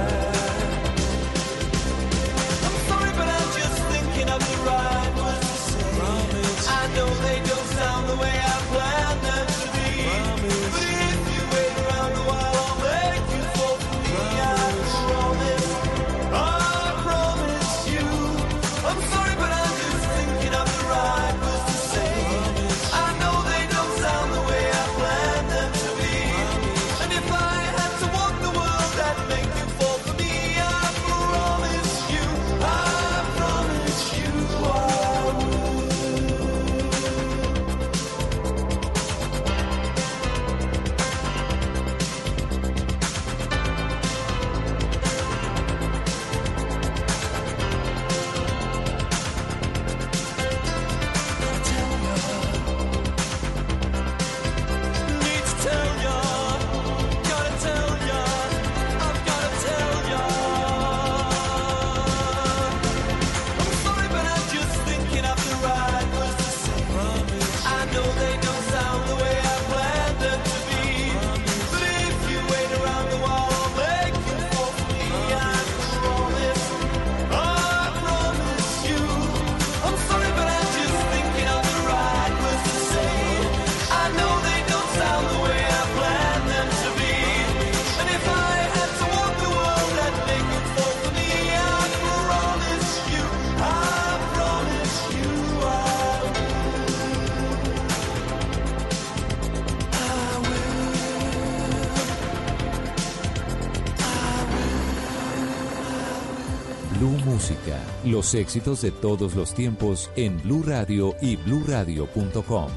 Los 108.19 108.36
éxitos 108.36 108.82
de 108.82 108.91
todos 108.91 109.34
los 109.34 109.53
tiempos 109.53 110.10
en 110.17 110.43
Blue 110.43 110.62
Radio 110.67 111.15
y 111.21 111.38
bluradio.com. 111.38 112.67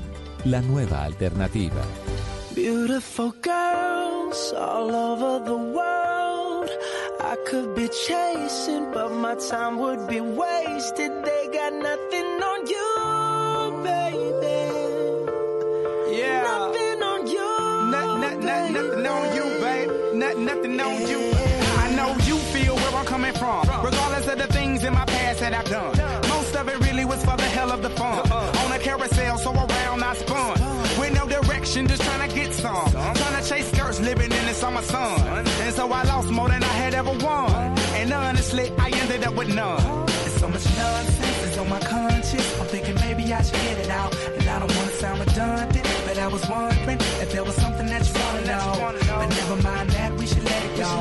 La 0.44 0.60
nueva 0.60 1.02
alternativa. 1.02 1.82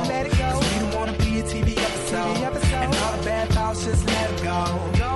Let 0.08 0.26
it 0.26 0.32
go. 0.38 0.50
Cause 0.52 0.74
we 0.74 0.80
don't 0.80 0.94
wanna 0.94 1.12
be 1.12 1.40
a 1.40 1.42
TV 1.42 1.76
episode. 1.78 2.36
TV 2.36 2.42
episode. 2.42 2.74
And 2.74 2.94
all 2.96 3.16
the 3.16 3.24
bad 3.24 3.48
thoughts, 3.50 3.84
just 3.84 4.06
let 4.06 4.30
it 4.30 4.42
go. 4.42 4.98
go. 4.98 5.11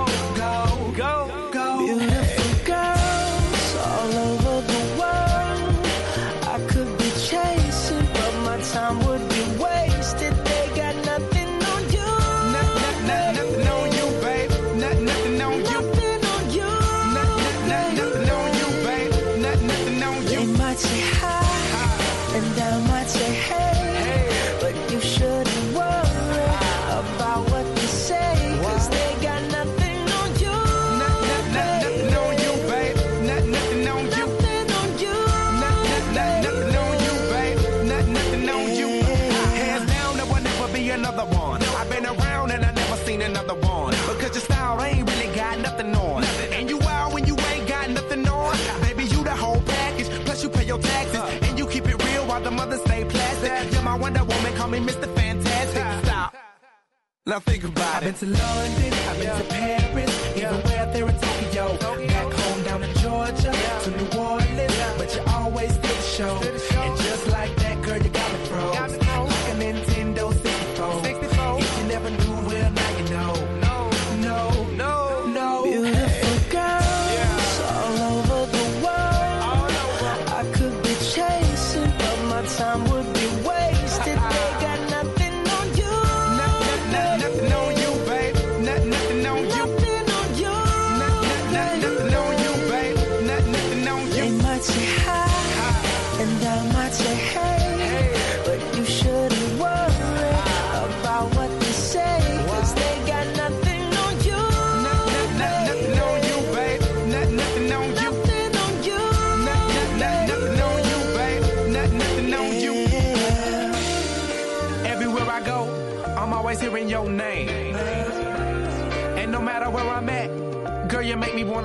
Now 57.28 57.40
think 57.40 57.64
about. 57.64 57.96
I've 57.96 58.02
been 58.04 58.14
to 58.14 58.26
London, 58.26 58.92
I've 58.92 59.16
been 59.18 59.26
yeah. 59.26 59.38
to 59.38 59.44
Paris, 59.48 60.36
yeah. 60.36 60.48
even 60.48 60.70
where 60.70 60.86
there 60.92 61.08
in 61.08 61.14
Tokyo. 61.18 61.76
Tokyo. 61.76 62.06
Back 62.06 62.32
home 62.32 62.62
down 62.62 62.84
in 62.84 62.94
Georgia, 62.98 63.50
yeah. 63.52 63.78
to 63.80 63.90
New 63.90 64.20
Orleans, 64.20 64.72
but 64.96 65.12
you 65.12 65.22
always 65.34 65.72
did 65.72 65.90
the 65.90 66.02
show. 66.02 66.38
Did 66.40 66.54
the 66.54 66.58
show. 66.60 67.05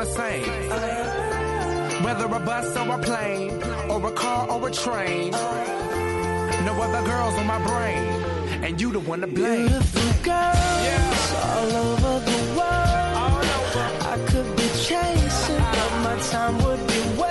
the 0.05 0.13
same. 0.13 2.03
Whether 2.03 2.25
a 2.25 2.39
bus 2.39 2.75
or 2.75 2.95
a 2.95 2.97
plane, 2.97 3.61
or 3.89 4.07
a 4.07 4.11
car 4.11 4.49
or 4.49 4.67
a 4.67 4.71
train. 4.71 5.31
No 6.65 6.73
other 6.81 7.03
girls 7.07 7.35
on 7.35 7.45
my 7.45 7.59
brain, 7.69 8.03
and 8.63 8.81
you 8.81 8.91
the 8.91 8.99
one 8.99 9.21
to 9.21 9.27
blame. 9.27 9.67
Beautiful 9.67 10.11
girls 10.23 10.57
yeah. 10.85 11.53
all 11.55 11.71
over 11.85 12.13
the 12.29 12.39
world. 12.57 13.11
Over. 13.25 13.87
I 14.13 14.17
could 14.29 14.49
be 14.55 14.67
chasing, 14.87 15.63
but 15.75 15.91
my 16.05 16.15
time 16.31 16.55
would 16.63 16.87
be 16.87 17.01
wasted. 17.21 17.30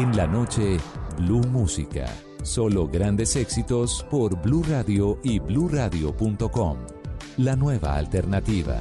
En 0.00 0.16
la 0.16 0.26
noche, 0.26 0.78
Blue 1.18 1.46
Música. 1.48 2.06
Solo 2.42 2.88
grandes 2.88 3.36
éxitos 3.36 4.02
por 4.10 4.34
Blue 4.40 4.62
Radio 4.66 5.18
y 5.22 5.38
bluradio.com. 5.38 6.78
La 7.36 7.54
nueva 7.54 7.96
alternativa. 7.96 8.80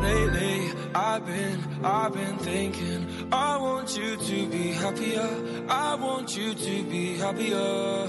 Lately, 0.00 0.72
I've 0.94 1.26
been, 1.26 1.60
I've 1.84 2.14
been 2.14 2.38
thinking. 2.38 3.06
I 3.30 3.58
want 3.58 3.94
you 3.94 4.16
to 4.16 4.48
be 4.48 4.72
happier. 4.72 5.28
I 5.68 5.96
want 5.96 6.34
you 6.34 6.54
to 6.54 6.84
be 6.90 7.18
happier. 7.18 8.08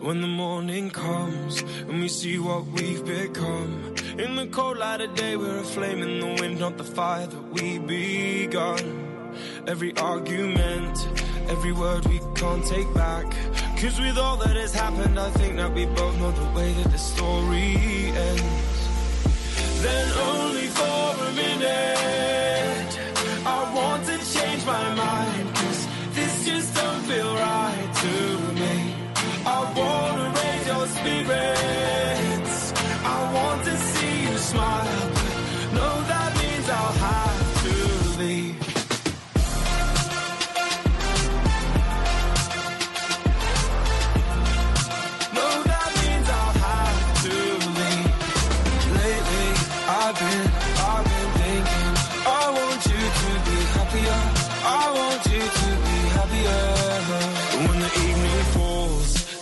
When 0.00 0.22
the 0.22 0.26
morning 0.26 0.88
comes 0.88 1.62
and 1.86 2.00
we 2.00 2.08
see 2.08 2.38
what 2.38 2.64
we've 2.68 3.04
become. 3.04 3.89
In 4.20 4.36
the 4.36 4.46
cold 4.48 4.76
light 4.76 5.00
of 5.00 5.14
day, 5.14 5.34
we're 5.34 5.60
a 5.60 5.62
flame 5.62 6.02
in 6.02 6.20
the 6.20 6.42
wind, 6.42 6.60
not 6.60 6.76
the 6.76 6.84
fire 6.84 7.26
that 7.26 7.44
we 7.54 7.78
begun. 7.78 9.32
Every 9.66 9.96
argument, 9.96 11.08
every 11.48 11.72
word 11.72 12.04
we 12.04 12.20
can't 12.34 12.62
take 12.66 12.92
back. 12.92 13.24
Cause 13.80 13.98
with 13.98 14.18
all 14.18 14.36
that 14.36 14.56
has 14.56 14.74
happened, 14.74 15.18
I 15.18 15.30
think 15.30 15.56
that 15.56 15.72
we 15.72 15.86
both 15.86 16.18
know 16.18 16.32
the 16.32 16.50
way 16.50 16.70
that 16.70 16.92
the 16.92 16.98
story 16.98 17.76
ends. 18.28 18.78
Then 19.80 20.12
only 20.18 20.66
for 20.66 20.99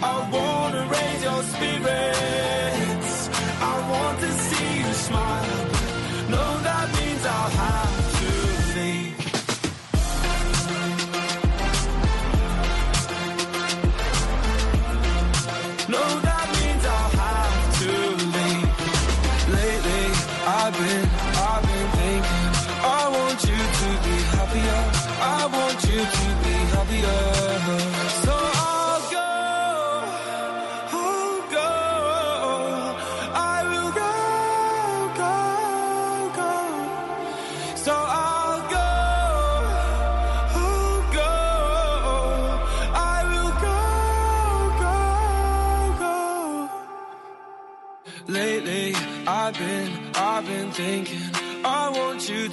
I 0.00 0.30
wanna 0.30 0.86
raise 0.86 1.22
your 1.24 1.42
spirits. 1.42 3.28
I 3.60 3.74
want 3.90 4.20
to 4.20 4.32
see 4.32 4.78
you 4.78 4.92
smile. 4.92 5.64
No, 6.30 6.60
that 6.60 6.86
means 6.94 7.26
I'll 7.26 7.50
have 7.50 7.97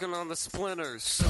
It's 0.00 0.06
choking 0.06 0.18
on 0.18 0.28
the 0.28 0.36
splinters. 0.36 1.29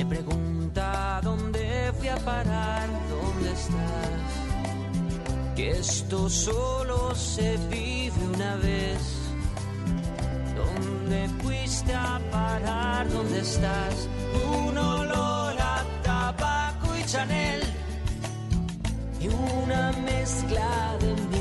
Me 0.00 0.06
pregunta 0.06 1.20
dónde 1.22 1.92
fui 1.98 2.08
a 2.08 2.16
parar, 2.16 2.88
dónde 3.10 3.52
estás 3.52 4.30
que 5.54 5.70
esto 5.72 6.30
solo 6.30 7.14
se 7.14 7.58
vive 7.68 8.20
una 8.34 8.56
vez. 8.56 9.02
¿Dónde 10.56 11.28
fuiste 11.42 11.92
a 11.92 12.18
parar? 12.30 13.10
¿Dónde 13.10 13.40
estás? 13.40 14.08
Un 14.58 14.78
olor 14.78 15.54
a 15.60 15.84
tabaco 16.02 16.96
y 16.96 17.04
Chanel 17.04 17.60
y 19.20 19.28
una 19.28 19.92
mezcla 19.92 20.96
de 21.00 21.12
miel 21.28 21.39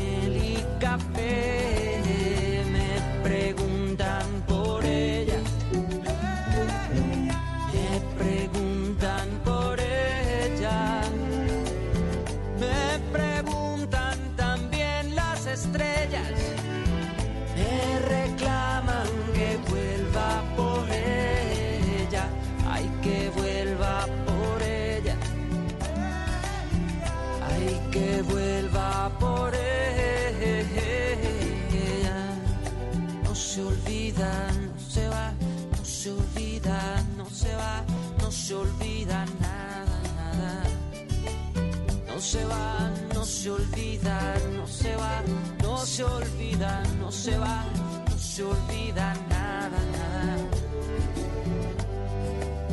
No 42.19 42.25
se 42.25 42.43
va, 42.43 42.91
no 43.15 43.23
se 43.23 43.49
olvida, 43.49 44.35
no 44.53 44.67
se 44.67 44.93
va, 44.93 45.23
no 45.63 45.77
se 45.77 46.03
olvida, 46.03 46.83
no 46.99 47.09
se 47.13 47.37
va, 47.37 47.63
no 48.09 48.17
se 48.17 48.43
olvida 48.43 49.13
nada, 49.29 49.79
nada. 49.93 50.37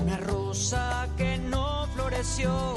Una 0.03 0.17
rosa 0.17 1.07
que 1.17 1.39
no 1.39 1.87
floreció, 1.95 2.75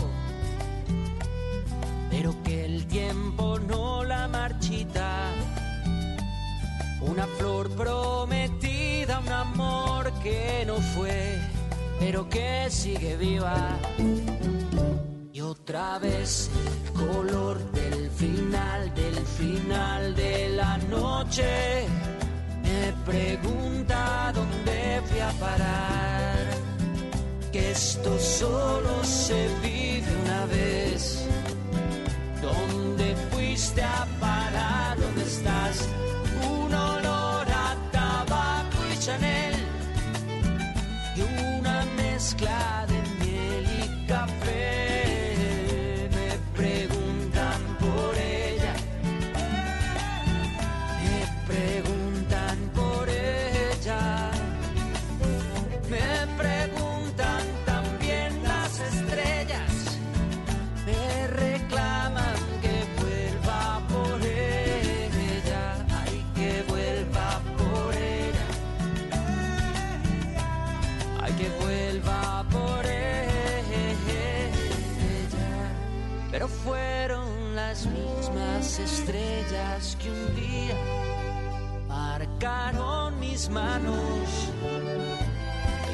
pero 2.11 2.35
que 2.43 2.65
el 2.65 2.85
tiempo 2.85 3.57
no 3.57 4.03
la 4.03 4.27
marchita. 4.27 5.31
Una 7.01 7.25
flor 7.39 7.71
prometida, 7.71 9.17
un 9.17 9.29
amor 9.29 10.13
que 10.21 10.65
no 10.67 10.75
fue, 10.75 11.41
pero 11.99 12.29
que 12.29 12.67
sigue 12.69 13.17
viva. 13.17 13.79
Otra 15.69 15.99
vez 15.99 16.49
color 16.95 17.59
del 17.73 18.09
final, 18.09 18.91
del 18.95 19.17
final 19.37 20.15
de 20.15 20.49
la 20.55 20.79
noche. 20.89 21.85
Me 22.63 22.91
pregunta 23.05 24.31
dónde 24.33 24.99
fui 25.05 25.19
a 25.19 25.29
parar. 25.33 26.37
Que 27.51 27.69
esto 27.69 28.17
solo 28.17 29.03
se 29.03 29.47
vive 29.61 30.07
una 30.23 30.45
vez. 30.47 31.27
¿Dónde 32.41 33.15
fuiste 33.29 33.83
a 33.83 34.07
parar? 34.19 34.99
¿Dónde 34.99 35.21
estás? 35.21 35.87
Un 36.49 36.73
olor 36.73 37.47
a 37.47 37.75
tabaco 37.91 38.79
y 38.91 38.97
Chanel 38.97 39.53
y 41.15 41.21
una 41.59 41.85
mezcla 41.95 42.58
estrellas 78.83 79.97
que 80.01 80.09
un 80.09 80.35
día 80.35 80.75
marcaron 81.87 83.19
mis 83.19 83.49
manos 83.49 84.51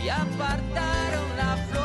y 0.03 0.09
apartaron 0.09 1.37
la 1.37 1.57
flor. 1.69 1.84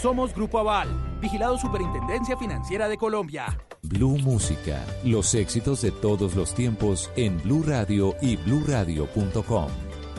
Somos 0.00 0.34
Grupo 0.34 0.58
Aval, 0.58 0.88
vigilado 1.20 1.58
Superintendencia 1.58 2.34
Financiera 2.34 2.88
de 2.88 2.96
Colombia. 2.96 3.58
Blue 3.82 4.16
Música, 4.22 4.82
los 5.04 5.34
éxitos 5.34 5.82
de 5.82 5.90
todos 5.90 6.34
los 6.34 6.54
tiempos 6.54 7.10
en 7.16 7.36
Blue 7.42 7.62
Radio 7.66 8.14
y 8.22 8.36
bluradio.com. 8.36 9.68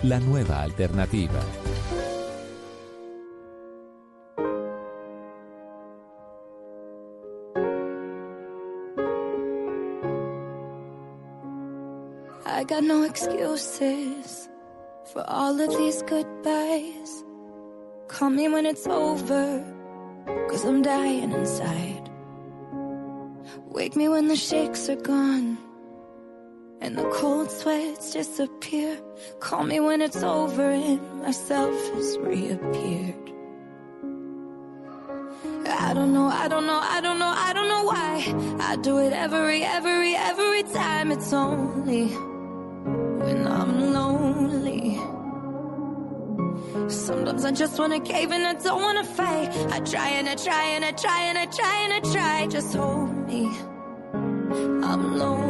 La 0.03 0.19
nueva 0.19 0.61
alternativa. 0.61 1.39
I 12.45 12.63
got 12.65 12.83
no 12.83 13.03
excuses 13.03 14.47
for 15.11 15.23
all 15.27 15.59
of 15.59 15.75
these 15.75 16.03
goodbyes. 16.03 17.25
Call 18.11 18.29
me 18.29 18.49
when 18.49 18.65
it's 18.65 18.85
over, 18.87 19.63
cause 20.49 20.65
I'm 20.65 20.81
dying 20.81 21.31
inside. 21.31 22.09
Wake 23.69 23.95
me 23.95 24.09
when 24.09 24.27
the 24.27 24.35
shakes 24.35 24.89
are 24.89 24.97
gone 24.97 25.57
and 26.81 26.97
the 26.97 27.09
cold 27.11 27.49
sweats 27.49 28.11
disappear. 28.11 28.99
Call 29.39 29.63
me 29.63 29.79
when 29.79 30.01
it's 30.01 30.21
over 30.23 30.71
and 30.71 31.21
myself 31.21 31.73
has 31.93 32.17
reappeared. 32.19 33.15
I 35.69 35.93
don't 35.93 36.13
know, 36.13 36.27
I 36.27 36.49
don't 36.49 36.67
know, 36.67 36.81
I 36.83 36.99
don't 36.99 37.17
know, 37.17 37.33
I 37.33 37.53
don't 37.53 37.69
know 37.69 37.83
why. 37.85 38.57
I 38.59 38.75
do 38.75 38.97
it 38.97 39.13
every, 39.13 39.63
every, 39.63 40.15
every 40.15 40.63
time. 40.63 41.13
It's 41.13 41.31
only 41.31 42.13
Sometimes 47.31 47.45
I 47.45 47.63
just 47.63 47.79
wanna 47.79 48.01
cave 48.01 48.29
and 48.33 48.45
I 48.45 48.53
don't 48.61 48.81
wanna 48.81 49.05
fight. 49.05 49.55
I 49.71 49.79
try 49.79 50.09
and 50.09 50.27
I 50.27 50.35
try 50.35 50.65
and 50.75 50.83
I 50.83 50.91
try 50.91 51.21
and 51.21 51.37
I 51.37 51.45
try 51.45 51.75
and 51.83 51.93
I 51.93 51.99
try. 52.11 52.47
Just 52.47 52.75
hold 52.75 53.25
me. 53.25 53.49
I'm 54.83 55.17
lonely. 55.17 55.40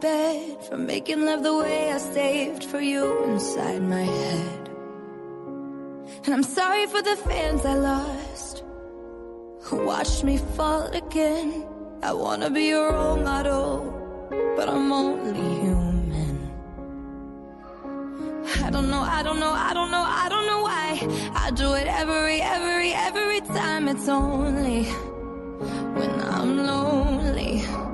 Bed, 0.00 0.64
for 0.64 0.76
making 0.76 1.24
love 1.24 1.42
the 1.42 1.54
way 1.54 1.92
I 1.92 1.98
saved 1.98 2.64
for 2.64 2.80
you 2.80 3.24
inside 3.24 3.82
my 3.82 4.02
head. 4.02 4.70
And 6.24 6.34
I'm 6.34 6.42
sorry 6.42 6.86
for 6.86 7.02
the 7.02 7.16
fans 7.16 7.64
I 7.64 7.74
lost 7.74 8.64
who 9.62 9.84
watched 9.84 10.24
me 10.24 10.38
fall 10.56 10.84
again. 10.84 11.66
I 12.02 12.12
wanna 12.12 12.50
be 12.50 12.70
a 12.70 12.80
role 12.80 13.16
model, 13.16 13.68
but 14.56 14.68
I'm 14.68 14.90
only 14.90 15.60
human. 15.60 16.50
I 18.64 18.70
don't 18.70 18.90
know, 18.90 19.00
I 19.00 19.22
don't 19.22 19.38
know, 19.38 19.50
I 19.50 19.72
don't 19.74 19.90
know, 19.90 20.04
I 20.06 20.28
don't 20.28 20.46
know 20.46 20.62
why. 20.62 21.30
I 21.34 21.50
do 21.50 21.74
it 21.74 21.86
every, 21.86 22.40
every, 22.40 22.92
every 22.92 23.40
time. 23.40 23.88
It's 23.88 24.08
only 24.08 24.84
when 25.98 26.20
I'm 26.20 26.56
lonely. 26.56 27.89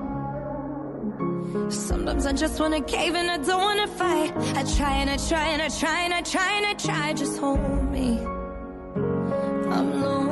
Sometimes 1.71 2.27
I 2.27 2.33
just 2.33 2.61
wanna 2.61 2.81
cave 2.81 3.15
and 3.15 3.31
I 3.31 3.39
don't 3.39 3.61
wanna 3.61 3.89
fight. 3.89 4.33
I 4.57 4.63
try 4.77 4.95
and 5.01 5.11
I 5.11 5.17
try 5.17 5.47
and 5.49 5.63
I 5.63 5.69
try 5.69 6.01
and 6.03 6.15
I 6.15 6.23
try 6.23 6.53
and 6.57 6.67
I 6.67 6.75
try. 6.75 7.13
Just 7.13 7.39
hold 7.39 7.61
me. 7.91 8.21
I'm 9.75 10.01
lonely. 10.01 10.26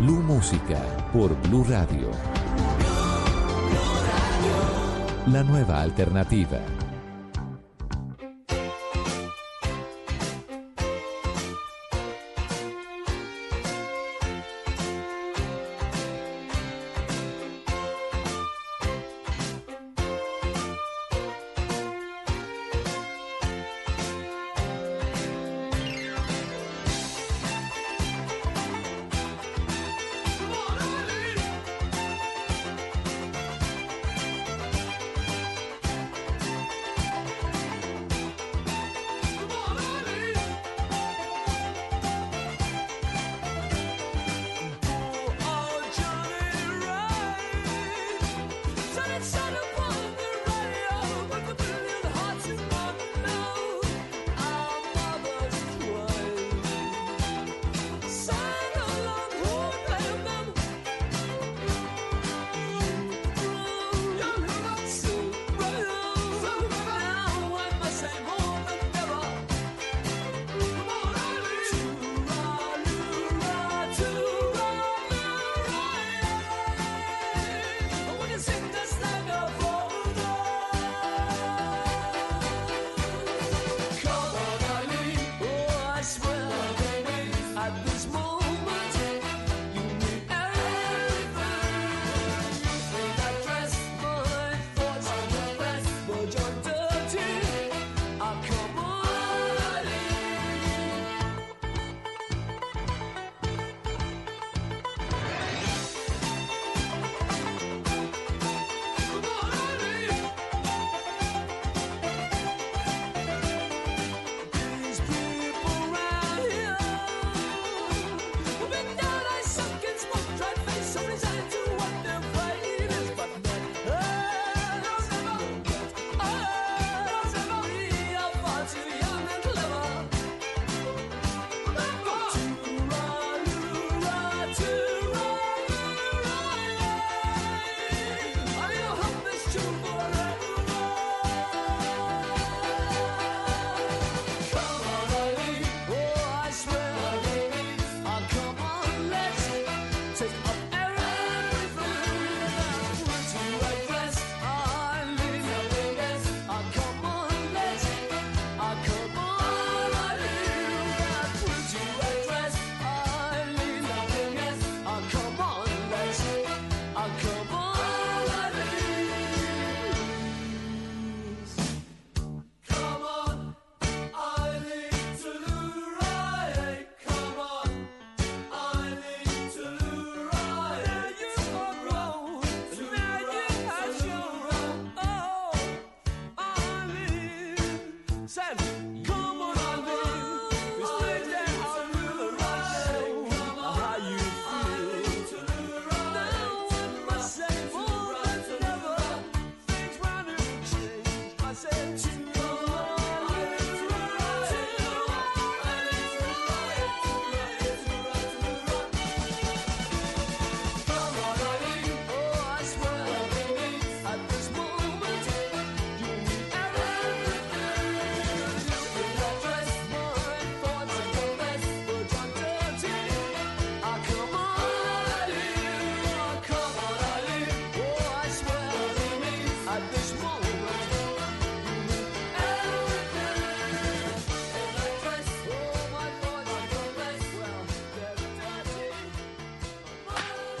Blue 0.00 0.20
Música 0.22 1.08
por 1.14 1.34
Blue 1.48 1.64
Radio. 1.64 2.10
La 5.28 5.42
nueva 5.44 5.80
alternativa. 5.80 6.81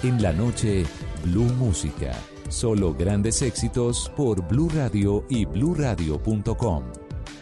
En 0.02 0.20
la 0.20 0.32
noche, 0.32 0.84
Blue 1.22 1.44
Música. 1.58 2.12
Solo 2.48 2.92
grandes 2.92 3.40
éxitos 3.40 4.10
por 4.16 4.42
Blue 4.48 4.68
Radio 4.74 5.24
y 5.30 5.44
bluradio.com. 5.44 6.82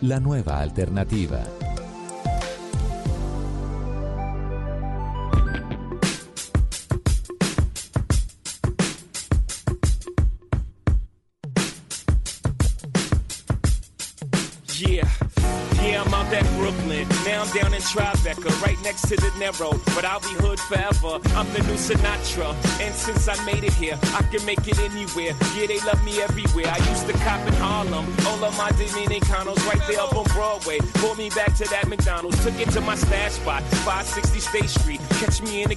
La 0.02 0.20
nueva 0.20 0.60
alternativa. 0.60 1.42
Yeah, 14.78 15.08
yeah, 15.82 16.04
my 16.04 16.24
that 16.30 16.44
Brooklyn. 16.56 17.06
Now 17.24 17.42
I'm 17.42 17.50
down 17.54 17.74
in 17.74 17.82
Tribeca, 17.82 18.62
right 18.62 18.80
next 18.82 19.08
to 19.08 19.16
the 19.16 19.30
Narrow. 19.38 19.72
But 19.94 20.04
I'll 20.04 20.20
be 20.20 20.34
hood 20.40 20.58
forever. 20.60 21.20
I'm 21.36 21.52
the 21.52 21.60
new 21.68 21.76
Sinatra. 21.76 22.19
And 22.38 22.94
since 22.94 23.26
I 23.26 23.44
made 23.44 23.64
it 23.64 23.72
here, 23.72 23.98
I 24.14 24.22
can 24.30 24.44
make 24.46 24.66
it 24.68 24.78
anywhere. 24.78 25.34
Yeah, 25.56 25.66
they 25.66 25.80
love 25.80 26.02
me 26.04 26.22
everywhere. 26.22 26.68
I 26.68 26.78
used 26.88 27.06
to 27.08 27.12
cop 27.24 27.44
in 27.46 27.54
Harlem. 27.54 28.06
All 28.26 28.44
of 28.44 28.56
my 28.56 28.70
Dominicanos 28.70 29.58
right 29.66 29.82
there 29.88 30.00
up 30.00 30.14
on 30.14 30.24
Broadway. 30.26 30.78
Brought 30.94 31.18
me 31.18 31.30
back 31.30 31.54
to 31.56 31.64
that 31.70 31.88
McDonald's. 31.88 32.42
Took 32.44 32.58
it 32.60 32.70
to 32.70 32.80
my 32.82 32.94
stash 32.94 33.32
spot, 33.32 33.62
560 33.84 34.38
State 34.38 34.70
Street. 34.70 35.00
Catch 35.18 35.42
me 35.42 35.62
in 35.62 35.70
the 35.70 35.76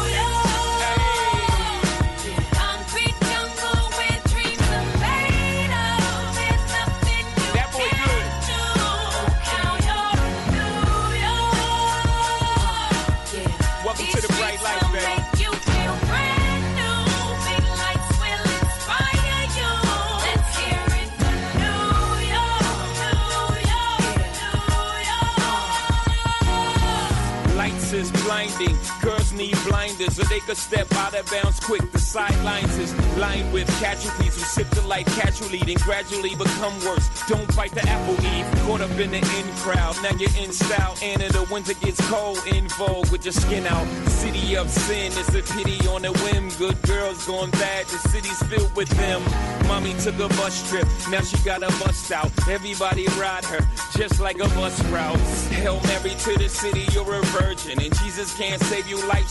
need 29.41 29.57
blinders 29.67 30.15
so 30.15 30.23
they 30.23 30.39
could 30.39 30.57
step 30.57 30.91
out 30.93 31.13
of 31.15 31.25
bounds 31.31 31.59
quick. 31.59 31.91
The 31.91 31.99
sidelines 31.99 32.77
is 32.77 32.93
lined 33.17 33.51
with 33.51 33.67
casualties 33.79 34.35
who 34.35 34.43
sip 34.55 34.69
the 34.69 34.81
light 34.81 35.07
casually, 35.07 35.59
then 35.59 35.77
gradually 35.77 36.35
become 36.35 36.75
worse. 36.85 37.07
Don't 37.27 37.49
bite 37.55 37.71
the 37.71 37.87
apple 37.89 38.17
eve. 38.33 38.45
Caught 38.65 38.81
up 38.81 38.91
in 38.99 39.11
the 39.11 39.17
in 39.17 39.47
crowd. 39.63 39.95
Now 40.03 40.13
you're 40.21 40.35
in 40.37 40.51
style. 40.51 40.95
And 41.01 41.21
in 41.21 41.31
the 41.31 41.47
winter 41.51 41.73
gets 41.73 42.01
cold. 42.09 42.39
In 42.47 42.67
vogue 42.77 43.09
with 43.11 43.25
your 43.25 43.33
skin 43.33 43.65
out. 43.65 43.87
City 44.07 44.55
of 44.55 44.69
sin. 44.69 45.11
is 45.11 45.29
a 45.33 45.41
pity 45.53 45.79
on 45.87 46.05
a 46.05 46.11
whim. 46.23 46.49
Good 46.59 46.79
girls 46.83 47.25
going 47.25 47.51
bad. 47.51 47.85
The 47.87 47.97
city's 48.09 48.41
filled 48.43 48.75
with 48.75 48.89
them. 48.89 49.21
Mommy 49.67 49.93
took 50.05 50.15
a 50.19 50.29
bus 50.39 50.69
trip. 50.69 50.87
Now 51.09 51.21
she 51.21 51.37
got 51.43 51.63
a 51.63 51.71
bust 51.83 52.11
out. 52.11 52.31
Everybody 52.47 53.07
ride 53.19 53.45
her 53.45 53.61
just 53.97 54.19
like 54.19 54.39
a 54.39 54.49
bus 54.59 54.77
route. 54.85 55.17
Hail 55.61 55.79
Mary 55.87 56.13
to 56.25 56.37
the 56.37 56.49
city. 56.49 56.85
You're 56.93 57.15
a 57.15 57.21
virgin. 57.37 57.81
And 57.81 57.91
Jesus 57.99 58.37
can't 58.37 58.61
save 58.63 58.87
you. 58.87 58.99
Life 59.07 59.30